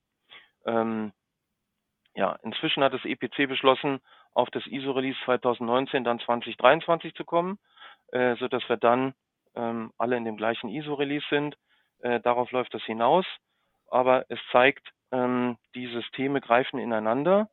Ähm, 0.66 1.12
ja, 2.14 2.37
inzwischen 2.42 2.83
hat 2.83 2.92
das 2.92 3.04
EPC 3.04 3.49
beschlossen, 3.49 4.00
auf 4.35 4.50
das 4.50 4.66
ISO-Release 4.66 5.18
2019 5.25 6.04
dann 6.04 6.21
2023 6.21 7.14
zu 7.14 7.25
kommen, 7.25 7.59
äh, 8.12 8.37
sodass 8.37 8.68
wir 8.68 8.76
dann 8.76 9.14
ähm, 9.54 9.92
alle 9.99 10.16
in 10.16 10.25
dem 10.25 10.37
gleichen 10.37 10.68
ISO-Release 10.68 11.26
sind. 11.30 11.57
Äh, 12.00 12.21
darauf 12.21 12.50
läuft 12.52 12.75
das 12.75 12.83
hinaus. 12.83 13.26
Aber 13.90 14.26
es 14.28 14.38
zeigt, 14.52 14.87
ähm, 15.12 15.57
die 15.75 15.87
Systeme 15.88 16.41
greifen 16.41 16.79
ineinander 16.79 17.49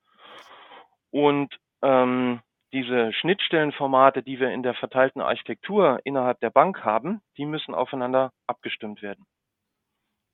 und 1.11 1.53
ähm, 1.81 2.41
diese 2.73 3.13
Schnittstellenformate, 3.13 4.21
die 4.21 4.39
wir 4.39 4.51
in 4.51 4.63
der 4.63 4.73
verteilten 4.73 5.21
Architektur 5.21 5.99
innerhalb 6.03 6.39
der 6.41 6.49
Bank 6.49 6.83
haben, 6.83 7.21
die 7.37 7.45
müssen 7.45 7.73
aufeinander 7.73 8.33
abgestimmt 8.47 9.01
werden. 9.01 9.25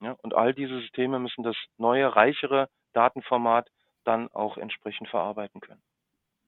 Ja, 0.02 0.16
und 0.24 0.34
all 0.34 0.54
diese 0.54 0.80
Systeme 0.80 1.20
müssen 1.20 1.44
das 1.44 1.56
neue, 1.78 2.16
reichere 2.16 2.70
Datenformat 2.94 3.70
dann 4.04 4.30
auch 4.30 4.58
entsprechend 4.58 5.08
verarbeiten 5.10 5.62
können. 5.62 5.84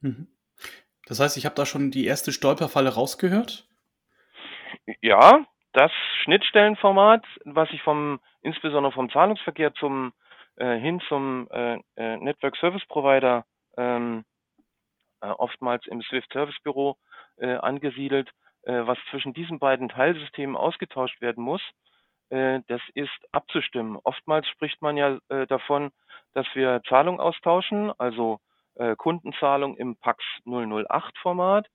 Mhm. 0.02 0.28
Das 1.06 1.20
heißt, 1.20 1.38
ich 1.38 1.46
habe 1.46 1.56
da 1.56 1.66
schon 1.66 1.92
die 1.92 2.06
erste 2.06 2.32
Stolperfalle 2.32 2.94
rausgehört? 2.94 3.68
Ja, 5.02 5.46
das 5.74 5.92
Schnittstellenformat, 6.24 7.26
was 7.46 7.70
ich 7.72 7.82
vom, 7.82 8.20
insbesondere 8.42 8.94
vom 8.94 9.12
Zahlungsverkehr 9.12 9.74
zum, 9.76 10.14
äh, 10.58 10.78
hin 10.78 11.02
zum 11.08 11.48
äh, 11.52 11.80
äh 11.96 12.18
Network 12.18 12.56
Service 12.58 12.86
Provider 12.88 13.46
ähm, 13.78 14.24
äh, 15.22 15.28
oftmals 15.28 15.86
im 15.88 16.02
Swift 16.02 16.32
Service 16.34 16.60
Büro 16.64 16.98
äh, 17.38 17.56
angesiedelt, 17.56 18.30
äh, 18.64 18.86
was 18.86 18.98
zwischen 19.10 19.34
diesen 19.34 19.60
beiden 19.60 19.90
Teilsystemen 19.90 20.56
ausgetauscht 20.56 21.22
werden 21.22 21.44
muss, 21.44 21.62
äh, 22.30 22.62
das 22.68 22.82
ist 22.94 23.12
abzustimmen. 23.32 23.98
Oftmals 24.04 24.48
spricht 24.48 24.82
man 24.82 24.98
ja 24.98 25.20
äh, 25.30 25.48
davon, 25.48 25.92
dass 26.34 26.48
wir 26.54 26.82
Zahlung 26.88 27.20
austauschen, 27.20 27.92
also 27.98 28.40
äh, 28.76 28.96
Kundenzahlung 28.96 29.78
im 29.78 29.96
PAX 29.98 30.24
008 30.46 31.18
Format 31.20 31.68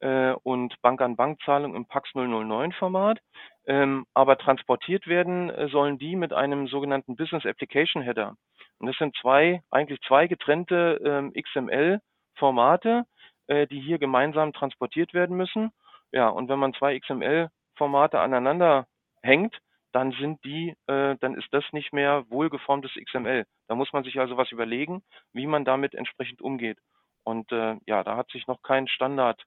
äh, 0.00 0.32
und 0.42 0.74
Bank-an-Bank-Zahlung 0.82 1.74
im 1.74 1.86
PAX 1.86 2.10
009 2.14 2.72
Format. 2.72 3.20
Ähm, 3.66 4.06
aber 4.14 4.38
transportiert 4.38 5.06
werden 5.06 5.50
äh, 5.50 5.68
sollen 5.68 5.98
die 5.98 6.16
mit 6.16 6.32
einem 6.32 6.66
sogenannten 6.66 7.16
Business 7.16 7.46
Application 7.46 8.02
Header. 8.02 8.34
Und 8.78 8.88
das 8.88 8.96
sind 8.96 9.16
zwei, 9.20 9.62
eigentlich 9.70 10.00
zwei 10.02 10.26
getrennte 10.26 11.00
ähm, 11.04 11.32
XML-Formate, 11.32 13.04
äh, 13.46 13.66
die 13.68 13.80
hier 13.80 13.98
gemeinsam 13.98 14.52
transportiert 14.52 15.14
werden 15.14 15.36
müssen. 15.36 15.70
Ja, 16.10 16.28
und 16.28 16.48
wenn 16.48 16.58
man 16.58 16.74
zwei 16.74 16.98
XML-Formate 16.98 18.18
aneinander 18.18 18.86
hängt, 19.22 19.56
dann 19.92 20.12
sind 20.12 20.42
die, 20.44 20.74
äh, 20.88 21.16
dann 21.20 21.34
ist 21.36 21.48
das 21.52 21.64
nicht 21.72 21.92
mehr 21.92 22.24
wohlgeformtes 22.30 22.92
XML. 22.94 23.44
Da 23.68 23.74
muss 23.74 23.92
man 23.92 24.04
sich 24.04 24.18
also 24.18 24.36
was 24.36 24.50
überlegen, 24.50 25.02
wie 25.32 25.46
man 25.46 25.64
damit 25.64 25.94
entsprechend 25.94 26.40
umgeht. 26.40 26.78
Und 27.24 27.52
äh, 27.52 27.76
ja, 27.86 28.02
da 28.02 28.16
hat 28.16 28.30
sich 28.30 28.46
noch 28.46 28.62
kein 28.62 28.88
Standard 28.88 29.40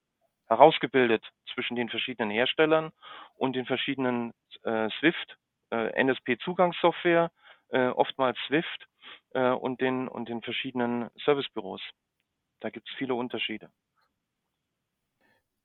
herausgebildet 0.48 1.24
zwischen 1.54 1.76
den 1.76 1.90
verschiedenen 1.90 2.30
Herstellern 2.30 2.92
und 3.36 3.56
den 3.56 3.66
verschiedenen 3.66 4.34
äh, 4.64 4.90
Swift, 5.00 5.38
äh, 5.72 6.04
NSP-Zugangssoftware, 6.04 7.32
äh, 7.70 7.88
oftmals 7.88 8.38
Swift 8.48 8.88
äh, 9.34 9.50
und 9.50 9.82
den 9.82 10.08
und 10.08 10.30
den 10.30 10.42
verschiedenen 10.42 11.10
Servicebüros. 11.24 11.82
Da 12.60 12.70
gibt 12.70 12.90
es 12.90 12.96
viele 12.98 13.16
Unterschiede. 13.16 13.70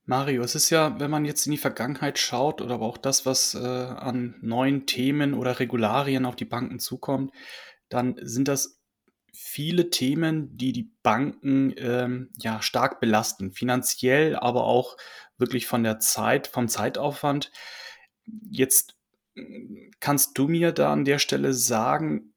Mario, 0.05 0.43
es 0.43 0.55
ist 0.55 0.71
ja, 0.71 0.99
wenn 0.99 1.11
man 1.11 1.25
jetzt 1.25 1.47
in 1.47 1.53
die 1.53 1.59
Vergangenheit 1.59 2.19
schaut 2.19 2.61
oder 2.61 2.75
aber 2.75 2.87
auch 2.87 2.99
das, 2.99 3.27
was 3.27 3.55
äh, 3.55 3.59
an 3.59 4.35
neuen 4.41 4.87
Themen 4.87 5.35
oder 5.35 5.61
Regularien 5.61 6.27
auf 6.27 6.35
die 6.35 6.47
Banken 6.47 6.81
zukommt, 6.81 7.33
dann 7.89 8.17
sind 8.21 8.49
das 8.49 8.80
viele 9.33 9.91
Themen, 9.91 10.57
die 10.57 10.73
die 10.73 10.91
Banken 11.03 11.75
ähm, 11.77 12.31
ja 12.39 12.63
stark 12.63 13.01
belasten, 13.01 13.53
finanziell, 13.53 14.37
aber 14.37 14.65
auch 14.65 14.97
wirklich 15.39 15.67
von 15.67 15.83
der 15.83 15.99
Zeit, 15.99 16.47
vom 16.47 16.69
Zeitaufwand. 16.69 17.51
Jetzt 18.51 18.97
mm, 19.35 19.91
kannst 20.01 20.39
du 20.39 20.49
mir 20.49 20.73
da 20.73 20.93
an 20.93 21.05
der 21.05 21.19
Stelle 21.19 21.53
sagen, 21.53 22.35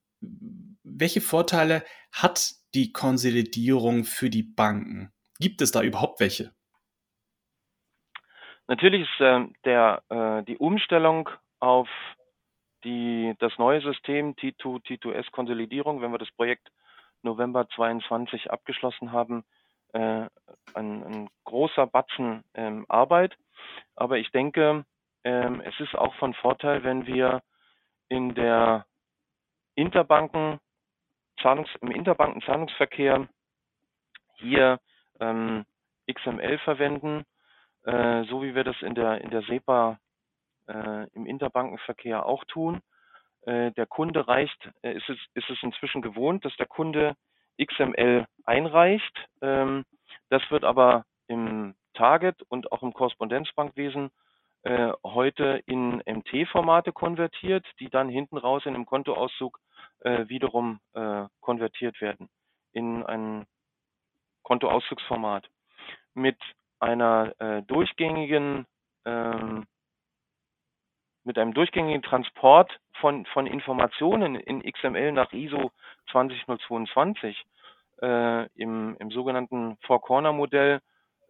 welche 0.83 1.21
Vorteile 1.21 1.83
hat 2.11 2.53
die 2.73 2.91
Konsolidierung 2.91 4.03
für 4.03 4.29
die 4.29 4.43
Banken? 4.43 5.11
Gibt 5.39 5.61
es 5.61 5.71
da 5.71 5.81
überhaupt 5.81 6.19
welche? 6.19 6.53
Natürlich 8.67 9.01
ist 9.01 9.19
äh, 9.19 9.45
der, 9.65 10.03
äh, 10.09 10.43
die 10.43 10.57
Umstellung 10.57 11.29
auf 11.59 11.89
die, 12.83 13.33
das 13.39 13.57
neue 13.57 13.81
System 13.81 14.35
T2, 14.35 14.83
T2S 14.85 15.31
Konsolidierung, 15.31 16.01
wenn 16.01 16.11
wir 16.11 16.17
das 16.17 16.31
Projekt 16.31 16.69
November 17.23 17.67
22 17.69 18.51
abgeschlossen 18.51 19.11
haben, 19.11 19.43
äh, 19.93 20.27
ein, 20.73 21.03
ein 21.03 21.29
großer 21.43 21.87
Batzen 21.87 22.43
ähm, 22.53 22.85
Arbeit. 22.89 23.35
Aber 23.95 24.17
ich 24.17 24.31
denke, 24.31 24.85
ähm, 25.23 25.61
es 25.61 25.79
ist 25.79 25.95
auch 25.95 26.13
von 26.15 26.33
Vorteil, 26.33 26.83
wenn 26.83 27.05
wir 27.05 27.41
in 28.09 28.35
der 28.35 28.85
Interbanken 29.75 30.59
Zahlungs, 31.41 31.69
im 31.81 31.91
Interbanken-Zahlungsverkehr 31.91 33.27
hier 34.35 34.79
ähm, 35.19 35.65
XML 36.07 36.59
verwenden 36.59 37.25
äh, 37.83 38.23
so 38.25 38.41
wie 38.41 38.55
wir 38.55 38.63
das 38.63 38.81
in 38.81 38.95
der, 38.95 39.21
in 39.21 39.29
der 39.29 39.41
SEPA 39.43 39.99
äh, 40.67 41.07
im 41.13 41.25
Interbankenverkehr 41.25 42.25
auch 42.25 42.43
tun. 42.45 42.81
Äh, 43.45 43.71
der 43.71 43.85
Kunde 43.85 44.27
reicht, 44.27 44.69
äh, 44.83 44.93
ist, 44.93 45.09
es, 45.09 45.17
ist 45.33 45.49
es 45.49 45.61
inzwischen 45.63 46.01
gewohnt, 46.01 46.45
dass 46.45 46.55
der 46.57 46.65
Kunde 46.65 47.15
XML 47.61 48.25
einreicht. 48.45 49.27
Ähm, 49.41 49.83
das 50.29 50.41
wird 50.49 50.63
aber 50.63 51.05
im 51.27 51.75
Target 51.93 52.41
und 52.43 52.71
auch 52.71 52.83
im 52.83 52.93
Korrespondenzbankwesen 52.93 54.11
äh, 54.63 54.93
heute 55.03 55.61
in 55.65 56.01
MT-Formate 56.05 56.93
konvertiert, 56.93 57.65
die 57.79 57.89
dann 57.89 58.09
hinten 58.09 58.37
raus 58.37 58.63
in 58.65 58.75
einem 58.75 58.85
Kontoauszug 58.85 59.59
wiederum 60.05 60.81
konvertiert 61.39 62.01
werden 62.01 62.27
in 62.73 63.03
ein 63.03 63.45
Kontoauszugsformat. 64.41 65.47
Mit 66.13 66.37
einer 66.81 67.63
durchgängigen 67.67 68.65
ähm, 69.05 69.65
mit 71.23 71.37
einem 71.37 71.53
durchgängigen 71.53 72.01
Transport 72.01 72.79
von, 72.99 73.25
von 73.27 73.47
Informationen 73.47 74.35
in 74.35 74.61
XML 74.61 75.11
nach 75.11 75.31
ISO 75.33 75.71
20022 76.11 77.43
äh, 78.01 78.47
im, 78.55 78.95
im 78.99 79.11
sogenannten 79.11 79.77
Four-Corner-Modell 79.85 80.81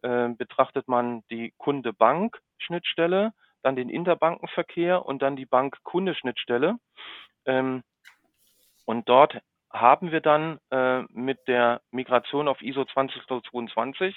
äh, 0.01 0.29
betrachtet 0.29 0.87
man 0.87 1.23
die 1.29 1.53
Kunde-Bank-Schnittstelle, 1.57 3.33
dann 3.61 3.75
den 3.75 3.89
Interbankenverkehr 3.89 5.05
und 5.05 5.21
dann 5.21 5.35
die 5.35 5.45
Bank-Kunde-Schnittstelle. 5.45 6.77
Ähm, 7.45 7.83
und 8.85 9.07
dort 9.07 9.39
haben 9.71 10.11
wir 10.11 10.21
dann 10.21 10.59
äh, 10.71 11.01
mit 11.09 11.47
der 11.47 11.81
Migration 11.91 12.47
auf 12.47 12.61
ISO 12.61 12.85
20022 12.85 14.15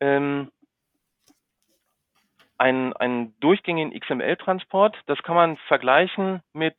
ähm, 0.00 0.50
einen, 2.58 2.92
einen 2.94 3.38
durchgängigen 3.40 3.98
XML-Transport. 3.98 4.96
Das 5.06 5.22
kann 5.22 5.36
man 5.36 5.56
vergleichen 5.68 6.42
mit, 6.52 6.76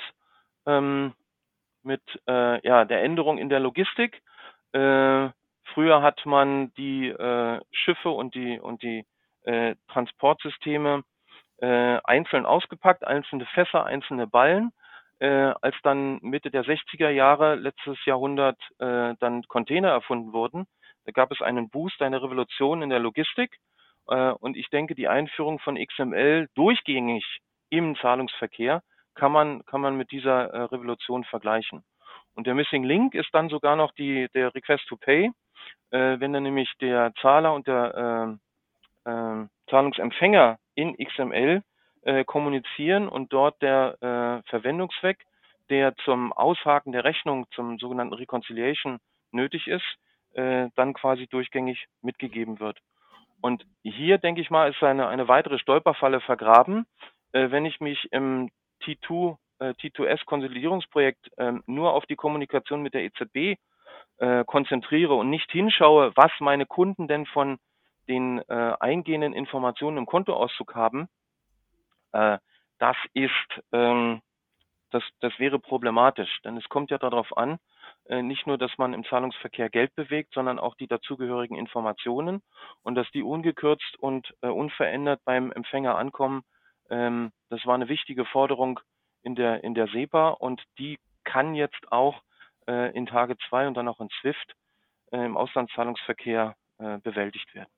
ähm, 0.65 1.13
mit 1.83 2.01
äh, 2.27 2.65
ja, 2.67 2.85
der 2.85 3.03
Änderung 3.03 3.37
in 3.37 3.49
der 3.49 3.59
Logistik. 3.59 4.21
Äh, 4.73 5.29
früher 5.73 6.01
hat 6.01 6.25
man 6.25 6.73
die 6.75 7.07
äh, 7.07 7.59
Schiffe 7.71 8.09
und 8.09 8.35
die, 8.35 8.59
und 8.59 8.83
die 8.83 9.05
äh, 9.43 9.75
Transportsysteme 9.87 11.03
äh, 11.57 11.99
einzeln 12.03 12.45
ausgepackt, 12.45 13.05
einzelne 13.05 13.45
Fässer, 13.47 13.85
einzelne 13.85 14.27
Ballen. 14.27 14.71
Äh, 15.19 15.53
als 15.61 15.75
dann 15.83 16.19
Mitte 16.21 16.49
der 16.49 16.63
60er 16.63 17.09
Jahre 17.09 17.55
letztes 17.55 17.97
Jahrhundert 18.05 18.57
äh, 18.79 19.15
dann 19.19 19.43
Container 19.47 19.89
erfunden 19.89 20.31
wurden, 20.31 20.65
da 21.05 21.11
gab 21.11 21.31
es 21.31 21.41
einen 21.41 21.69
Boost, 21.69 22.01
eine 22.01 22.21
Revolution 22.21 22.81
in 22.81 22.89
der 22.89 22.99
Logistik. 22.99 23.57
Äh, 24.09 24.31
und 24.31 24.57
ich 24.57 24.69
denke, 24.69 24.95
die 24.95 25.07
Einführung 25.07 25.59
von 25.59 25.75
XML 25.75 26.47
durchgängig 26.55 27.23
im 27.69 27.95
Zahlungsverkehr 27.97 28.81
kann 29.13 29.31
man, 29.31 29.65
kann 29.65 29.81
man 29.81 29.95
mit 29.97 30.11
dieser 30.11 30.49
äh, 30.51 30.61
Revolution 30.63 31.23
vergleichen. 31.23 31.83
Und 32.35 32.47
der 32.47 32.55
Missing 32.55 32.83
Link 32.83 33.15
ist 33.15 33.29
dann 33.33 33.49
sogar 33.49 33.75
noch 33.75 33.91
die, 33.93 34.27
der 34.33 34.53
Request 34.55 34.87
to 34.87 34.97
Pay. 34.97 35.31
Äh, 35.91 36.19
wenn 36.19 36.33
dann 36.33 36.43
nämlich 36.43 36.71
der 36.81 37.13
Zahler 37.21 37.53
und 37.53 37.67
der 37.67 38.37
äh, 39.05 39.09
äh, 39.09 39.47
Zahlungsempfänger 39.69 40.57
in 40.75 40.95
XML 40.97 41.61
äh, 42.03 42.23
kommunizieren 42.23 43.09
und 43.09 43.31
dort 43.33 43.61
der 43.61 44.41
Verwendungszweck, 44.45 45.25
der 45.69 45.95
zum 45.97 46.33
Aushaken 46.33 46.93
der 46.93 47.03
Rechnung, 47.03 47.45
zum 47.51 47.77
sogenannten 47.77 48.13
Reconciliation 48.13 48.99
nötig 49.31 49.67
ist, 49.67 49.85
dann 50.33 50.93
quasi 50.93 51.27
durchgängig 51.27 51.85
mitgegeben 52.01 52.59
wird. 52.59 52.79
Und 53.41 53.65
hier, 53.83 54.17
denke 54.17 54.41
ich 54.41 54.49
mal, 54.49 54.69
ist 54.69 54.83
eine, 54.83 55.07
eine 55.07 55.27
weitere 55.27 55.59
Stolperfalle 55.59 56.21
vergraben. 56.21 56.85
Äh, 57.31 57.51
wenn 57.51 57.65
ich 57.65 57.79
mich 57.79 58.11
im 58.11 58.49
T2, 58.83 59.37
äh, 59.59 59.69
T2S-Konsolidierungsprojekt 59.71 61.29
äh, 61.37 61.53
nur 61.65 61.93
auf 61.93 62.05
die 62.05 62.15
Kommunikation 62.15 62.81
mit 62.81 62.93
der 62.93 63.03
EZB 63.03 63.59
äh, 64.17 64.43
konzentriere 64.45 65.13
und 65.13 65.29
nicht 65.29 65.51
hinschaue, 65.51 66.11
was 66.15 66.31
meine 66.39 66.65
Kunden 66.65 67.07
denn 67.07 67.25
von 67.25 67.57
den 68.07 68.39
äh, 68.49 68.73
eingehenden 68.79 69.33
Informationen 69.33 69.97
im 69.97 70.05
Kontoauszug 70.05 70.75
haben, 70.75 71.07
äh, 72.11 72.37
das 72.79 72.97
ist, 73.13 73.61
ähm, 73.71 74.21
das, 74.91 75.03
das 75.19 75.37
wäre 75.39 75.59
problematisch. 75.59 76.41
Denn 76.43 76.57
es 76.57 76.67
kommt 76.69 76.91
ja 76.91 76.97
darauf 76.97 77.35
an, 77.37 77.59
äh, 78.05 78.21
nicht 78.21 78.47
nur, 78.47 78.57
dass 78.57 78.71
man 78.77 78.93
im 78.93 79.05
Zahlungsverkehr 79.05 79.69
Geld 79.69 79.95
bewegt, 79.95 80.33
sondern 80.33 80.59
auch 80.59 80.75
die 80.75 80.87
dazugehörigen 80.87 81.57
Informationen 81.57 82.41
und 82.81 82.95
dass 82.95 83.09
die 83.11 83.23
ungekürzt 83.23 83.97
und 83.99 84.33
äh, 84.41 84.47
unverändert 84.47 85.21
beim 85.25 85.51
Empfänger 85.51 85.97
ankommen. 85.97 86.43
Ähm, 86.89 87.31
das 87.49 87.65
war 87.65 87.75
eine 87.75 87.89
wichtige 87.89 88.25
Forderung 88.25 88.79
in 89.21 89.35
der, 89.35 89.63
in 89.63 89.73
der 89.73 89.87
SEPA 89.87 90.29
und 90.29 90.61
die 90.77 90.99
kann 91.23 91.53
jetzt 91.53 91.91
auch 91.91 92.21
äh, 92.67 92.95
in 92.95 93.05
Tage 93.05 93.37
2 93.49 93.67
und 93.67 93.75
dann 93.75 93.87
auch 93.87 93.99
in 93.99 94.09
SWIFT 94.21 94.55
im 95.11 95.37
Auslandszahlungsverkehr 95.37 96.55
bewältigt 96.77 97.55
werden. 97.55 97.71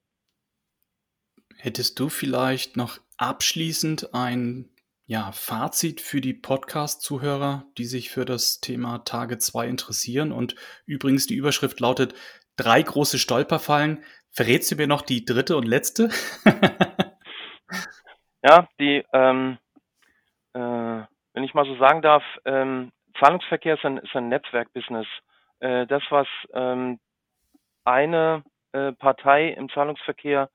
Hättest 1.58 2.00
du 2.00 2.10
vielleicht 2.10 2.76
noch 2.76 3.00
abschließend 3.18 4.14
ein 4.14 4.71
ja, 5.12 5.34
Fazit 5.34 6.00
für 6.00 6.22
die 6.22 6.34
Podcast-Zuhörer, 6.34 7.66
die 7.78 7.84
sich 7.84 8.10
für 8.12 8.24
das 8.24 8.62
Thema 8.62 9.00
Tage 9.00 9.38
2 9.40 9.68
interessieren. 9.68 10.32
Und 10.32 10.56
übrigens, 10.86 11.28
die 11.28 11.36
Überschrift 11.36 11.82
lautet 11.82 12.14
drei 12.56 12.82
große 12.82 13.20
Stolperfallen. 13.20 14.06
Verrätst 14.32 14.72
du 14.72 14.78
mir 14.78 14.88
noch 14.88 15.02
die 15.02 15.26
dritte 15.26 15.58
und 15.58 15.68
letzte? 15.68 16.12
ja, 18.42 18.70
die, 18.80 19.04
ähm, 19.12 19.58
äh, 20.54 20.60
wenn 21.34 21.44
ich 21.44 21.54
mal 21.56 21.66
so 21.66 21.76
sagen 21.76 22.02
darf, 22.02 22.24
ähm, 22.46 22.94
Zahlungsverkehr 23.20 23.74
ist 23.74 23.84
ein, 23.84 23.98
ist 23.98 24.16
ein 24.16 24.30
Netzwerkbusiness. 24.30 25.08
Äh, 25.60 25.88
das, 25.88 26.04
was 26.10 26.28
ähm, 26.54 27.02
eine 27.84 28.46
äh, 28.72 28.94
Partei 28.94 29.50
im 29.50 29.68
Zahlungsverkehr 29.72 30.50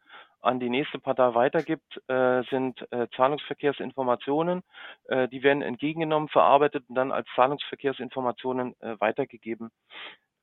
an 0.47 0.61
die 0.61 0.71
nächste 0.71 0.99
Partei 0.99 1.35
weitergibt, 1.35 2.01
äh, 2.09 2.43
sind 2.45 2.81
äh, 2.93 3.07
Zahlungsverkehrsinformationen. 3.17 4.63
Äh, 5.05 5.29
die 5.29 5.43
werden 5.43 5.63
entgegengenommen, 5.63 6.29
verarbeitet 6.29 6.85
und 6.89 6.95
dann 6.95 7.13
als 7.13 7.29
Zahlungsverkehrsinformationen 7.35 8.75
äh, 8.81 8.99
weitergegeben. 9.01 9.71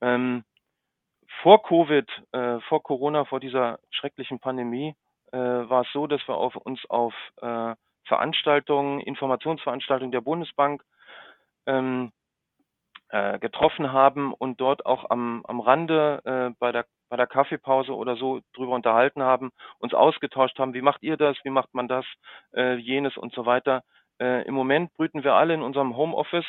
Ähm, 0.01 0.43
vor 1.41 1.63
Covid, 1.63 2.09
äh, 2.33 2.59
vor 2.67 2.83
Corona, 2.83 3.25
vor 3.25 3.39
dieser 3.39 3.79
schrecklichen 3.91 4.39
Pandemie, 4.39 4.95
äh, 5.31 5.37
war 5.37 5.81
es 5.81 5.91
so, 5.93 6.05
dass 6.07 6.25
wir 6.27 6.35
auf, 6.35 6.55
uns 6.55 6.79
auf 6.89 7.13
Veranstaltungen, 8.05 8.99
Informationsveranstaltungen 8.99 10.11
der 10.11 10.21
Bundesbank 10.21 10.83
ähm, 11.65 12.11
getroffen 13.39 13.93
haben 13.93 14.33
und 14.33 14.59
dort 14.59 14.85
auch 14.85 15.09
am, 15.09 15.45
am 15.47 15.61
Rande 15.61 16.55
bei 16.59 16.71
der 16.71 16.85
bei 17.13 17.17
der 17.17 17.27
Kaffeepause 17.27 17.95
oder 17.95 18.15
so 18.15 18.41
drüber 18.55 18.73
unterhalten 18.73 19.21
haben, 19.21 19.51
uns 19.77 19.93
ausgetauscht 19.93 20.57
haben, 20.57 20.73
wie 20.73 20.81
macht 20.81 21.03
ihr 21.03 21.15
das, 21.15 21.37
wie 21.43 21.51
macht 21.51 21.71
man 21.75 21.87
das, 21.87 22.07
äh, 22.55 22.73
jenes 22.73 23.17
und 23.17 23.35
so 23.35 23.45
weiter. 23.45 23.83
Äh, 24.19 24.47
Im 24.47 24.55
Moment 24.55 24.91
brüten 24.93 25.23
wir 25.23 25.35
alle 25.35 25.53
in 25.53 25.61
unserem 25.61 25.95
Homeoffice 25.95 26.47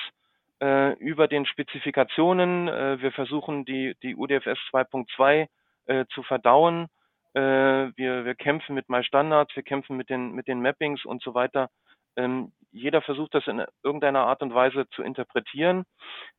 äh, 0.63 0.95
über 0.95 1.29
den 1.29 1.45
Spezifikationen. 1.45 2.69
Äh, 2.69 2.99
wir 3.03 3.13
versuchen 3.13 3.67
die, 3.67 3.95
die 4.03 4.17
UDFS 4.17 4.59
2.2 4.73 5.49
äh, 5.85 6.07
zu 6.15 6.23
verdauen. 6.23 6.87
Äh, 7.35 7.41
wir, 7.41 8.25
wir 8.25 8.35
kämpfen 8.35 8.75
mit 8.75 8.89
MyStandards, 8.89 9.55
wir 9.55 9.65
kämpfen 9.65 9.99
mit 9.99 10.09
den, 10.09 10.33
mit 10.33 10.49
den 10.49 10.63
Mappings 10.63 11.05
und 11.05 11.23
so 11.23 11.35
weiter. 11.35 11.69
Ähm, 12.17 12.53
jeder 12.73 13.03
versucht 13.03 13.35
das 13.35 13.47
in 13.49 13.63
irgendeiner 13.83 14.27
Art 14.27 14.41
und 14.41 14.55
Weise 14.55 14.89
zu 14.95 15.03
interpretieren. 15.03 15.85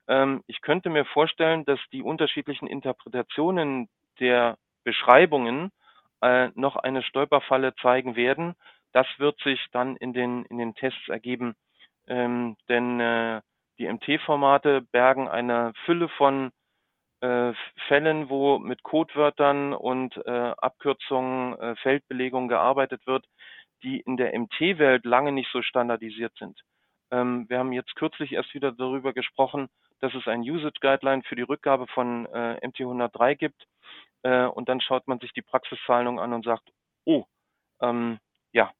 Ähm, 0.07 0.41
ich 0.47 0.61
könnte 0.61 0.89
mir 0.89 1.05
vorstellen, 1.05 1.63
dass 1.65 1.79
die 1.91 2.01
unterschiedlichen 2.01 2.67
Interpretationen 2.67 3.87
der 4.19 4.57
Beschreibungen 4.83 5.71
äh, 6.21 6.49
noch 6.55 6.75
eine 6.75 7.03
Stolperfalle 7.03 7.75
zeigen 7.75 8.15
werden. 8.15 8.55
Das 8.93 9.07
wird 9.17 9.39
sich 9.41 9.59
dann 9.71 9.95
in 9.97 10.13
den, 10.13 10.45
in 10.45 10.57
den 10.57 10.75
Tests 10.75 11.07
ergeben, 11.09 11.55
ähm, 12.07 12.55
denn 12.69 12.99
äh, 12.99 13.41
die 13.77 13.91
MT-Formate 13.91 14.81
bergen 14.91 15.27
eine 15.27 15.73
Fülle 15.85 16.07
von 16.09 16.51
äh, 17.21 17.53
Fällen, 17.87 18.29
wo 18.29 18.59
mit 18.59 18.83
Codewörtern 18.83 19.73
und 19.73 20.15
äh, 20.25 20.53
Abkürzungen, 20.57 21.57
äh, 21.59 21.75
Feldbelegungen 21.77 22.47
gearbeitet 22.47 23.05
wird, 23.05 23.25
die 23.83 23.99
in 23.99 24.17
der 24.17 24.37
MT-Welt 24.37 25.05
lange 25.05 25.31
nicht 25.31 25.51
so 25.51 25.61
standardisiert 25.61 26.33
sind. 26.37 26.61
Ähm, 27.11 27.45
wir 27.49 27.59
haben 27.59 27.73
jetzt 27.73 27.95
kürzlich 27.95 28.33
erst 28.33 28.53
wieder 28.53 28.71
darüber 28.71 29.13
gesprochen, 29.13 29.67
dass 29.99 30.13
es 30.13 30.27
ein 30.27 30.41
Usage 30.41 30.79
Guideline 30.81 31.23
für 31.23 31.35
die 31.35 31.43
Rückgabe 31.43 31.87
von 31.87 32.25
äh, 32.27 32.59
MT103 32.65 33.35
gibt. 33.35 33.65
Äh, 34.25 34.47
und 34.47 34.67
dann 34.67 34.81
schaut 34.81 35.07
man 35.07 35.19
sich 35.19 35.31
die 35.33 35.43
Praxiszahlung 35.43 36.19
an 36.19 36.33
und 36.33 36.43
sagt, 36.43 36.67
oh, 37.05 37.25
ähm, 37.79 38.17
ja, 38.51 38.71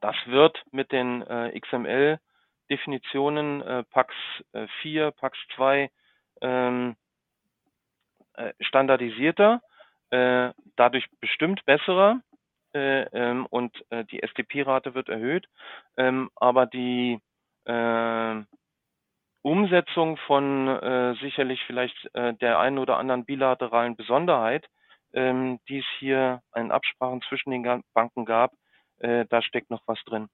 das 0.00 0.14
wird 0.26 0.62
mit 0.70 0.92
den 0.92 1.22
äh, 1.22 1.58
XML-Definitionen 1.58 3.60
äh, 3.60 3.82
PAX 3.90 4.14
4, 4.82 5.06
äh, 5.06 5.12
PAX 5.12 5.36
2 5.56 5.90
ähm, 6.42 6.94
äh, 8.34 8.52
standardisierter, 8.60 9.62
dadurch 10.74 11.06
bestimmt 11.20 11.64
besserer 11.66 12.20
ähm, 12.74 13.46
und 13.46 13.72
die 14.10 14.24
SDP-Rate 14.24 14.94
wird 14.94 15.08
erhöht, 15.08 15.46
ähm, 15.96 16.32
aber 16.34 16.66
die 16.66 17.20
Umsetzung 19.42 20.16
von 20.26 20.68
äh, 20.68 21.14
sicherlich 21.20 21.62
vielleicht 21.66 21.96
äh, 22.14 22.34
der 22.34 22.58
einen 22.58 22.78
oder 22.78 22.98
anderen 22.98 23.24
bilateralen 23.24 23.96
Besonderheit, 23.96 24.66
ähm, 25.12 25.60
die 25.68 25.78
es 25.78 25.86
hier 25.98 26.42
in 26.54 26.70
Absprachen 26.70 27.22
zwischen 27.22 27.50
den 27.50 27.82
Banken 27.94 28.24
gab, 28.24 28.52
äh, 28.98 29.24
da 29.28 29.42
steckt 29.42 29.70
noch 29.70 29.82
was 29.86 30.02
drin. 30.04 30.28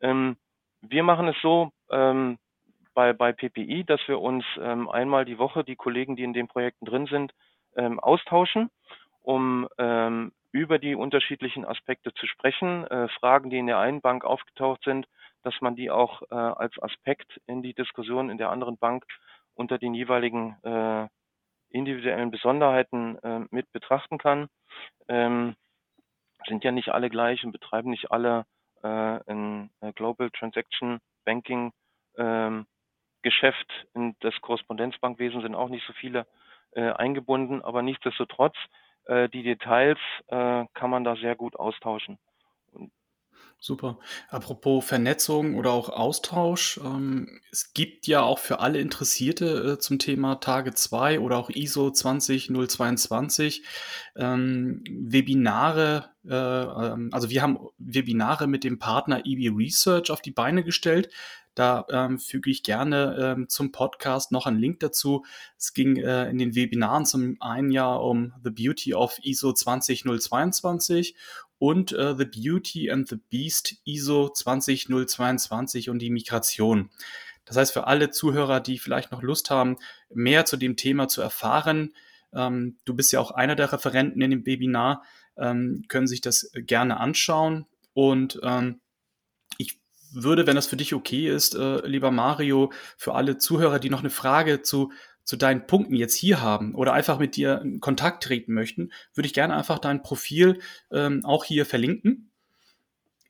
Ähm, 0.00 0.36
wir 0.80 1.02
machen 1.02 1.28
es 1.28 1.36
so 1.42 1.70
ähm, 1.90 2.38
bei, 2.94 3.12
bei 3.12 3.32
PPI, 3.32 3.84
dass 3.84 4.00
wir 4.08 4.20
uns 4.20 4.44
ähm, 4.60 4.88
einmal 4.88 5.24
die 5.24 5.38
Woche, 5.38 5.62
die 5.62 5.76
Kollegen, 5.76 6.16
die 6.16 6.24
in 6.24 6.32
den 6.32 6.48
Projekten 6.48 6.86
drin 6.86 7.06
sind, 7.06 7.32
ähm, 7.76 8.00
austauschen, 8.00 8.70
um 9.22 9.68
ähm, 9.78 10.32
über 10.52 10.78
die 10.78 10.94
unterschiedlichen 10.94 11.64
Aspekte 11.64 12.14
zu 12.14 12.26
sprechen, 12.26 12.86
äh, 12.86 13.08
Fragen, 13.08 13.50
die 13.50 13.58
in 13.58 13.66
der 13.66 13.78
einen 13.78 14.00
Bank 14.00 14.24
aufgetaucht 14.24 14.82
sind, 14.84 15.06
dass 15.48 15.62
man 15.62 15.76
die 15.76 15.90
auch 15.90 16.20
äh, 16.30 16.34
als 16.34 16.78
Aspekt 16.82 17.40
in 17.46 17.62
die 17.62 17.72
Diskussion 17.72 18.28
in 18.28 18.36
der 18.36 18.50
anderen 18.50 18.76
Bank 18.76 19.06
unter 19.54 19.78
den 19.78 19.94
jeweiligen 19.94 20.62
äh, 20.62 21.08
individuellen 21.70 22.30
Besonderheiten 22.30 23.16
äh, 23.22 23.40
mit 23.50 23.72
betrachten 23.72 24.18
kann. 24.18 24.48
Ähm, 25.08 25.56
sind 26.46 26.64
ja 26.64 26.70
nicht 26.70 26.90
alle 26.90 27.08
gleich 27.08 27.44
und 27.44 27.52
betreiben 27.52 27.88
nicht 27.88 28.10
alle 28.10 28.44
äh, 28.82 28.88
ein 28.88 29.70
äh, 29.80 29.92
Global 29.94 30.30
Transaction 30.30 30.98
Banking 31.24 31.72
ähm, 32.18 32.66
Geschäft. 33.22 33.86
In 33.94 34.16
das 34.20 34.38
Korrespondenzbankwesen 34.42 35.40
sind 35.40 35.54
auch 35.54 35.70
nicht 35.70 35.86
so 35.86 35.94
viele 35.94 36.26
äh, 36.72 36.92
eingebunden, 36.92 37.62
aber 37.62 37.80
nichtsdestotrotz, 37.80 38.56
äh, 39.06 39.30
die 39.30 39.44
Details 39.44 39.98
äh, 40.26 40.66
kann 40.74 40.90
man 40.90 41.04
da 41.04 41.16
sehr 41.16 41.36
gut 41.36 41.56
austauschen. 41.56 42.18
Super. 43.60 43.98
Apropos 44.28 44.84
Vernetzung 44.84 45.56
oder 45.56 45.72
auch 45.72 45.88
Austausch, 45.88 46.78
ähm, 46.84 47.40
es 47.50 47.72
gibt 47.74 48.06
ja 48.06 48.22
auch 48.22 48.38
für 48.38 48.60
alle 48.60 48.78
Interessierte 48.78 49.72
äh, 49.72 49.78
zum 49.80 49.98
Thema 49.98 50.36
Tage 50.36 50.74
2 50.74 51.18
oder 51.18 51.38
auch 51.38 51.50
ISO 51.50 51.90
20022 51.90 53.64
ähm, 54.14 54.84
Webinare, 54.88 56.10
äh, 56.24 56.34
ähm, 56.34 57.10
also 57.12 57.30
wir 57.30 57.42
haben 57.42 57.58
Webinare 57.78 58.46
mit 58.46 58.62
dem 58.62 58.78
Partner 58.78 59.22
EB 59.24 59.50
Research 59.56 60.12
auf 60.12 60.20
die 60.20 60.30
Beine 60.30 60.62
gestellt. 60.62 61.10
Da 61.56 61.84
ähm, 61.90 62.20
füge 62.20 62.50
ich 62.50 62.62
gerne 62.62 63.16
ähm, 63.20 63.48
zum 63.48 63.72
Podcast 63.72 64.30
noch 64.30 64.46
einen 64.46 64.60
Link 64.60 64.78
dazu. 64.78 65.24
Es 65.56 65.72
ging 65.72 65.96
äh, 65.96 66.30
in 66.30 66.38
den 66.38 66.54
Webinaren 66.54 67.04
zum 67.04 67.36
einen 67.40 67.72
Jahr 67.72 68.04
um 68.04 68.32
The 68.44 68.50
Beauty 68.50 68.94
of 68.94 69.18
ISO 69.24 69.52
20022 69.52 71.16
und 71.58 71.92
äh, 71.92 72.14
The 72.16 72.24
Beauty 72.24 72.90
and 72.90 73.08
the 73.08 73.16
Beast 73.16 73.76
ISO 73.84 74.28
20022 74.30 75.90
und 75.90 75.98
die 75.98 76.10
Migration. 76.10 76.90
Das 77.44 77.56
heißt, 77.56 77.72
für 77.72 77.86
alle 77.86 78.10
Zuhörer, 78.10 78.60
die 78.60 78.78
vielleicht 78.78 79.10
noch 79.10 79.22
Lust 79.22 79.50
haben, 79.50 79.76
mehr 80.12 80.44
zu 80.44 80.56
dem 80.56 80.76
Thema 80.76 81.08
zu 81.08 81.22
erfahren, 81.22 81.94
ähm, 82.32 82.76
du 82.84 82.94
bist 82.94 83.12
ja 83.12 83.20
auch 83.20 83.30
einer 83.30 83.56
der 83.56 83.72
Referenten 83.72 84.20
in 84.20 84.30
dem 84.30 84.46
Webinar, 84.46 85.02
ähm, 85.36 85.84
können 85.88 86.06
sich 86.06 86.20
das 86.20 86.50
gerne 86.54 86.98
anschauen. 86.98 87.66
Und 87.94 88.38
ähm, 88.42 88.80
ich 89.56 89.80
würde, 90.12 90.46
wenn 90.46 90.56
das 90.56 90.66
für 90.66 90.76
dich 90.76 90.94
okay 90.94 91.28
ist, 91.28 91.54
äh, 91.54 91.86
lieber 91.86 92.10
Mario, 92.10 92.72
für 92.96 93.14
alle 93.14 93.38
Zuhörer, 93.38 93.78
die 93.78 93.90
noch 93.90 94.00
eine 94.00 94.10
Frage 94.10 94.62
zu 94.62 94.92
zu 95.28 95.36
deinen 95.36 95.66
Punkten 95.66 95.94
jetzt 95.94 96.14
hier 96.14 96.40
haben 96.40 96.74
oder 96.74 96.94
einfach 96.94 97.18
mit 97.18 97.36
dir 97.36 97.60
in 97.60 97.80
Kontakt 97.80 98.22
treten 98.22 98.54
möchten, 98.54 98.90
würde 99.12 99.26
ich 99.26 99.34
gerne 99.34 99.54
einfach 99.54 99.78
dein 99.78 100.02
Profil 100.02 100.58
ähm, 100.90 101.20
auch 101.22 101.44
hier 101.44 101.66
verlinken. 101.66 102.30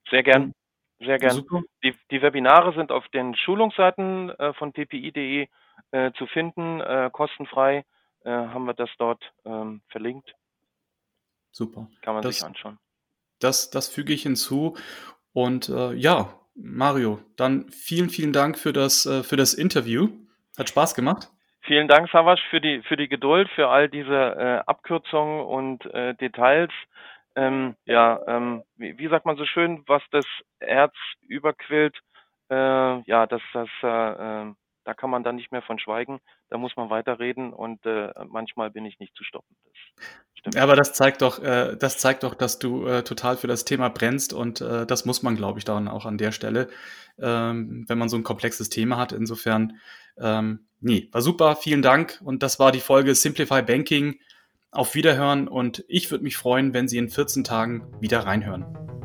Sehr 0.08 0.22
gern. 0.22 0.52
Sehr 1.00 1.18
gern. 1.18 1.44
Die, 1.82 1.96
die, 2.12 2.22
Webinare 2.22 2.72
sind 2.74 2.92
auf 2.92 3.08
den 3.08 3.34
Schulungsseiten 3.34 4.30
äh, 4.30 4.54
von 4.54 4.72
ppi.de 4.72 5.48
äh, 5.90 6.12
zu 6.12 6.26
finden, 6.28 6.80
äh, 6.80 7.11
kostenfrei 7.12 7.84
äh, 8.24 8.30
haben 8.30 8.66
wir 8.66 8.74
das 8.74 8.90
dort 8.98 9.20
ähm, 9.44 9.80
verlinkt. 9.88 10.32
Super. 11.50 11.88
Kann 12.02 12.14
man 12.14 12.22
das, 12.22 12.37
sich 12.37 12.44
anschauen. 12.44 12.78
Das, 13.40 13.70
das 13.70 13.88
füge 13.88 14.12
ich 14.12 14.22
hinzu. 14.22 14.76
Und 15.32 15.68
äh, 15.68 15.94
ja, 15.94 16.32
Mario, 16.54 17.18
dann 17.34 17.68
vielen, 17.70 18.08
vielen 18.08 18.32
Dank 18.32 18.56
für 18.56 18.72
das, 18.72 19.04
äh, 19.04 19.24
für 19.24 19.37
das 19.37 19.54
Interview. 19.54 20.11
Hat 20.56 20.68
Spaß 20.68 20.94
gemacht. 20.94 21.32
Vielen 21.68 21.87
Dank, 21.87 22.09
Savasch, 22.11 22.40
für 22.48 22.62
die, 22.62 22.81
für 22.81 22.96
die 22.96 23.09
Geduld, 23.09 23.46
für 23.50 23.68
all 23.68 23.90
diese 23.90 24.14
äh, 24.14 24.62
Abkürzungen 24.66 25.44
und 25.44 25.85
äh, 25.92 26.14
Details. 26.14 26.72
Ähm, 27.37 27.76
ja, 27.85 28.22
ähm, 28.26 28.62
wie, 28.78 28.96
wie, 28.96 29.09
sagt 29.09 29.26
man 29.26 29.37
so 29.37 29.44
schön, 29.44 29.85
was 29.87 30.02
das 30.11 30.24
Herz 30.61 30.94
überquillt, 31.26 31.94
äh, 32.50 32.54
ja, 33.02 33.26
das, 33.26 33.42
das, 33.52 33.68
äh, 33.83 33.87
äh, 34.46 34.54
da 34.88 34.94
kann 34.94 35.11
man 35.11 35.22
dann 35.22 35.37
nicht 35.37 35.53
mehr 35.53 35.61
von 35.61 35.79
schweigen. 35.79 36.18
Da 36.48 36.57
muss 36.57 36.74
man 36.74 36.88
weiterreden 36.88 37.53
und 37.53 37.85
äh, 37.85 38.11
manchmal 38.27 38.70
bin 38.70 38.87
ich 38.87 38.98
nicht 38.98 39.14
zu 39.14 39.22
stoppen. 39.22 39.55
Ja, 40.55 40.62
aber 40.62 40.77
das 40.77 40.94
zeigt 40.94 41.20
doch, 41.20 41.42
äh, 41.42 41.77
das 41.77 41.98
zeigt 41.98 42.22
doch, 42.22 42.35
dass 42.35 42.59
du 42.59 42.87
äh, 42.87 43.05
total 43.05 43.37
für 43.37 43.48
das 43.48 43.66
Thema 43.66 43.90
brennst 43.90 44.33
und 44.33 44.62
äh, 44.62 44.87
das 44.87 45.05
muss 45.05 45.22
man, 45.22 45.37
glaube 45.37 45.59
ich, 45.59 45.66
dann 45.66 45.88
auch 45.88 46.07
an 46.07 46.16
der 46.16 46.33
Stelle, 46.33 46.68
ähm, 47.18 47.85
wenn 47.87 47.98
man 47.98 48.09
so 48.09 48.16
ein 48.16 48.22
komplexes 48.22 48.70
Thema 48.70 48.96
hat. 48.96 49.12
Insofern 49.12 49.79
ähm, 50.16 50.66
nee, 50.81 51.11
war 51.12 51.20
super, 51.20 51.55
vielen 51.55 51.83
Dank. 51.83 52.18
Und 52.24 52.42
das 52.42 52.59
war 52.59 52.72
die 52.72 52.81
Folge 52.81 53.14
Simplify 53.14 53.61
Banking. 53.61 54.18
Auf 54.70 54.94
Wiederhören 54.94 55.48
und 55.48 55.85
ich 55.88 56.11
würde 56.11 56.24
mich 56.24 56.38
freuen, 56.38 56.72
wenn 56.72 56.88
Sie 56.88 56.98
in 56.98 57.11
14 57.11 57.44
Tagen 57.44 57.87
wieder 58.01 58.20
reinhören. 58.20 58.97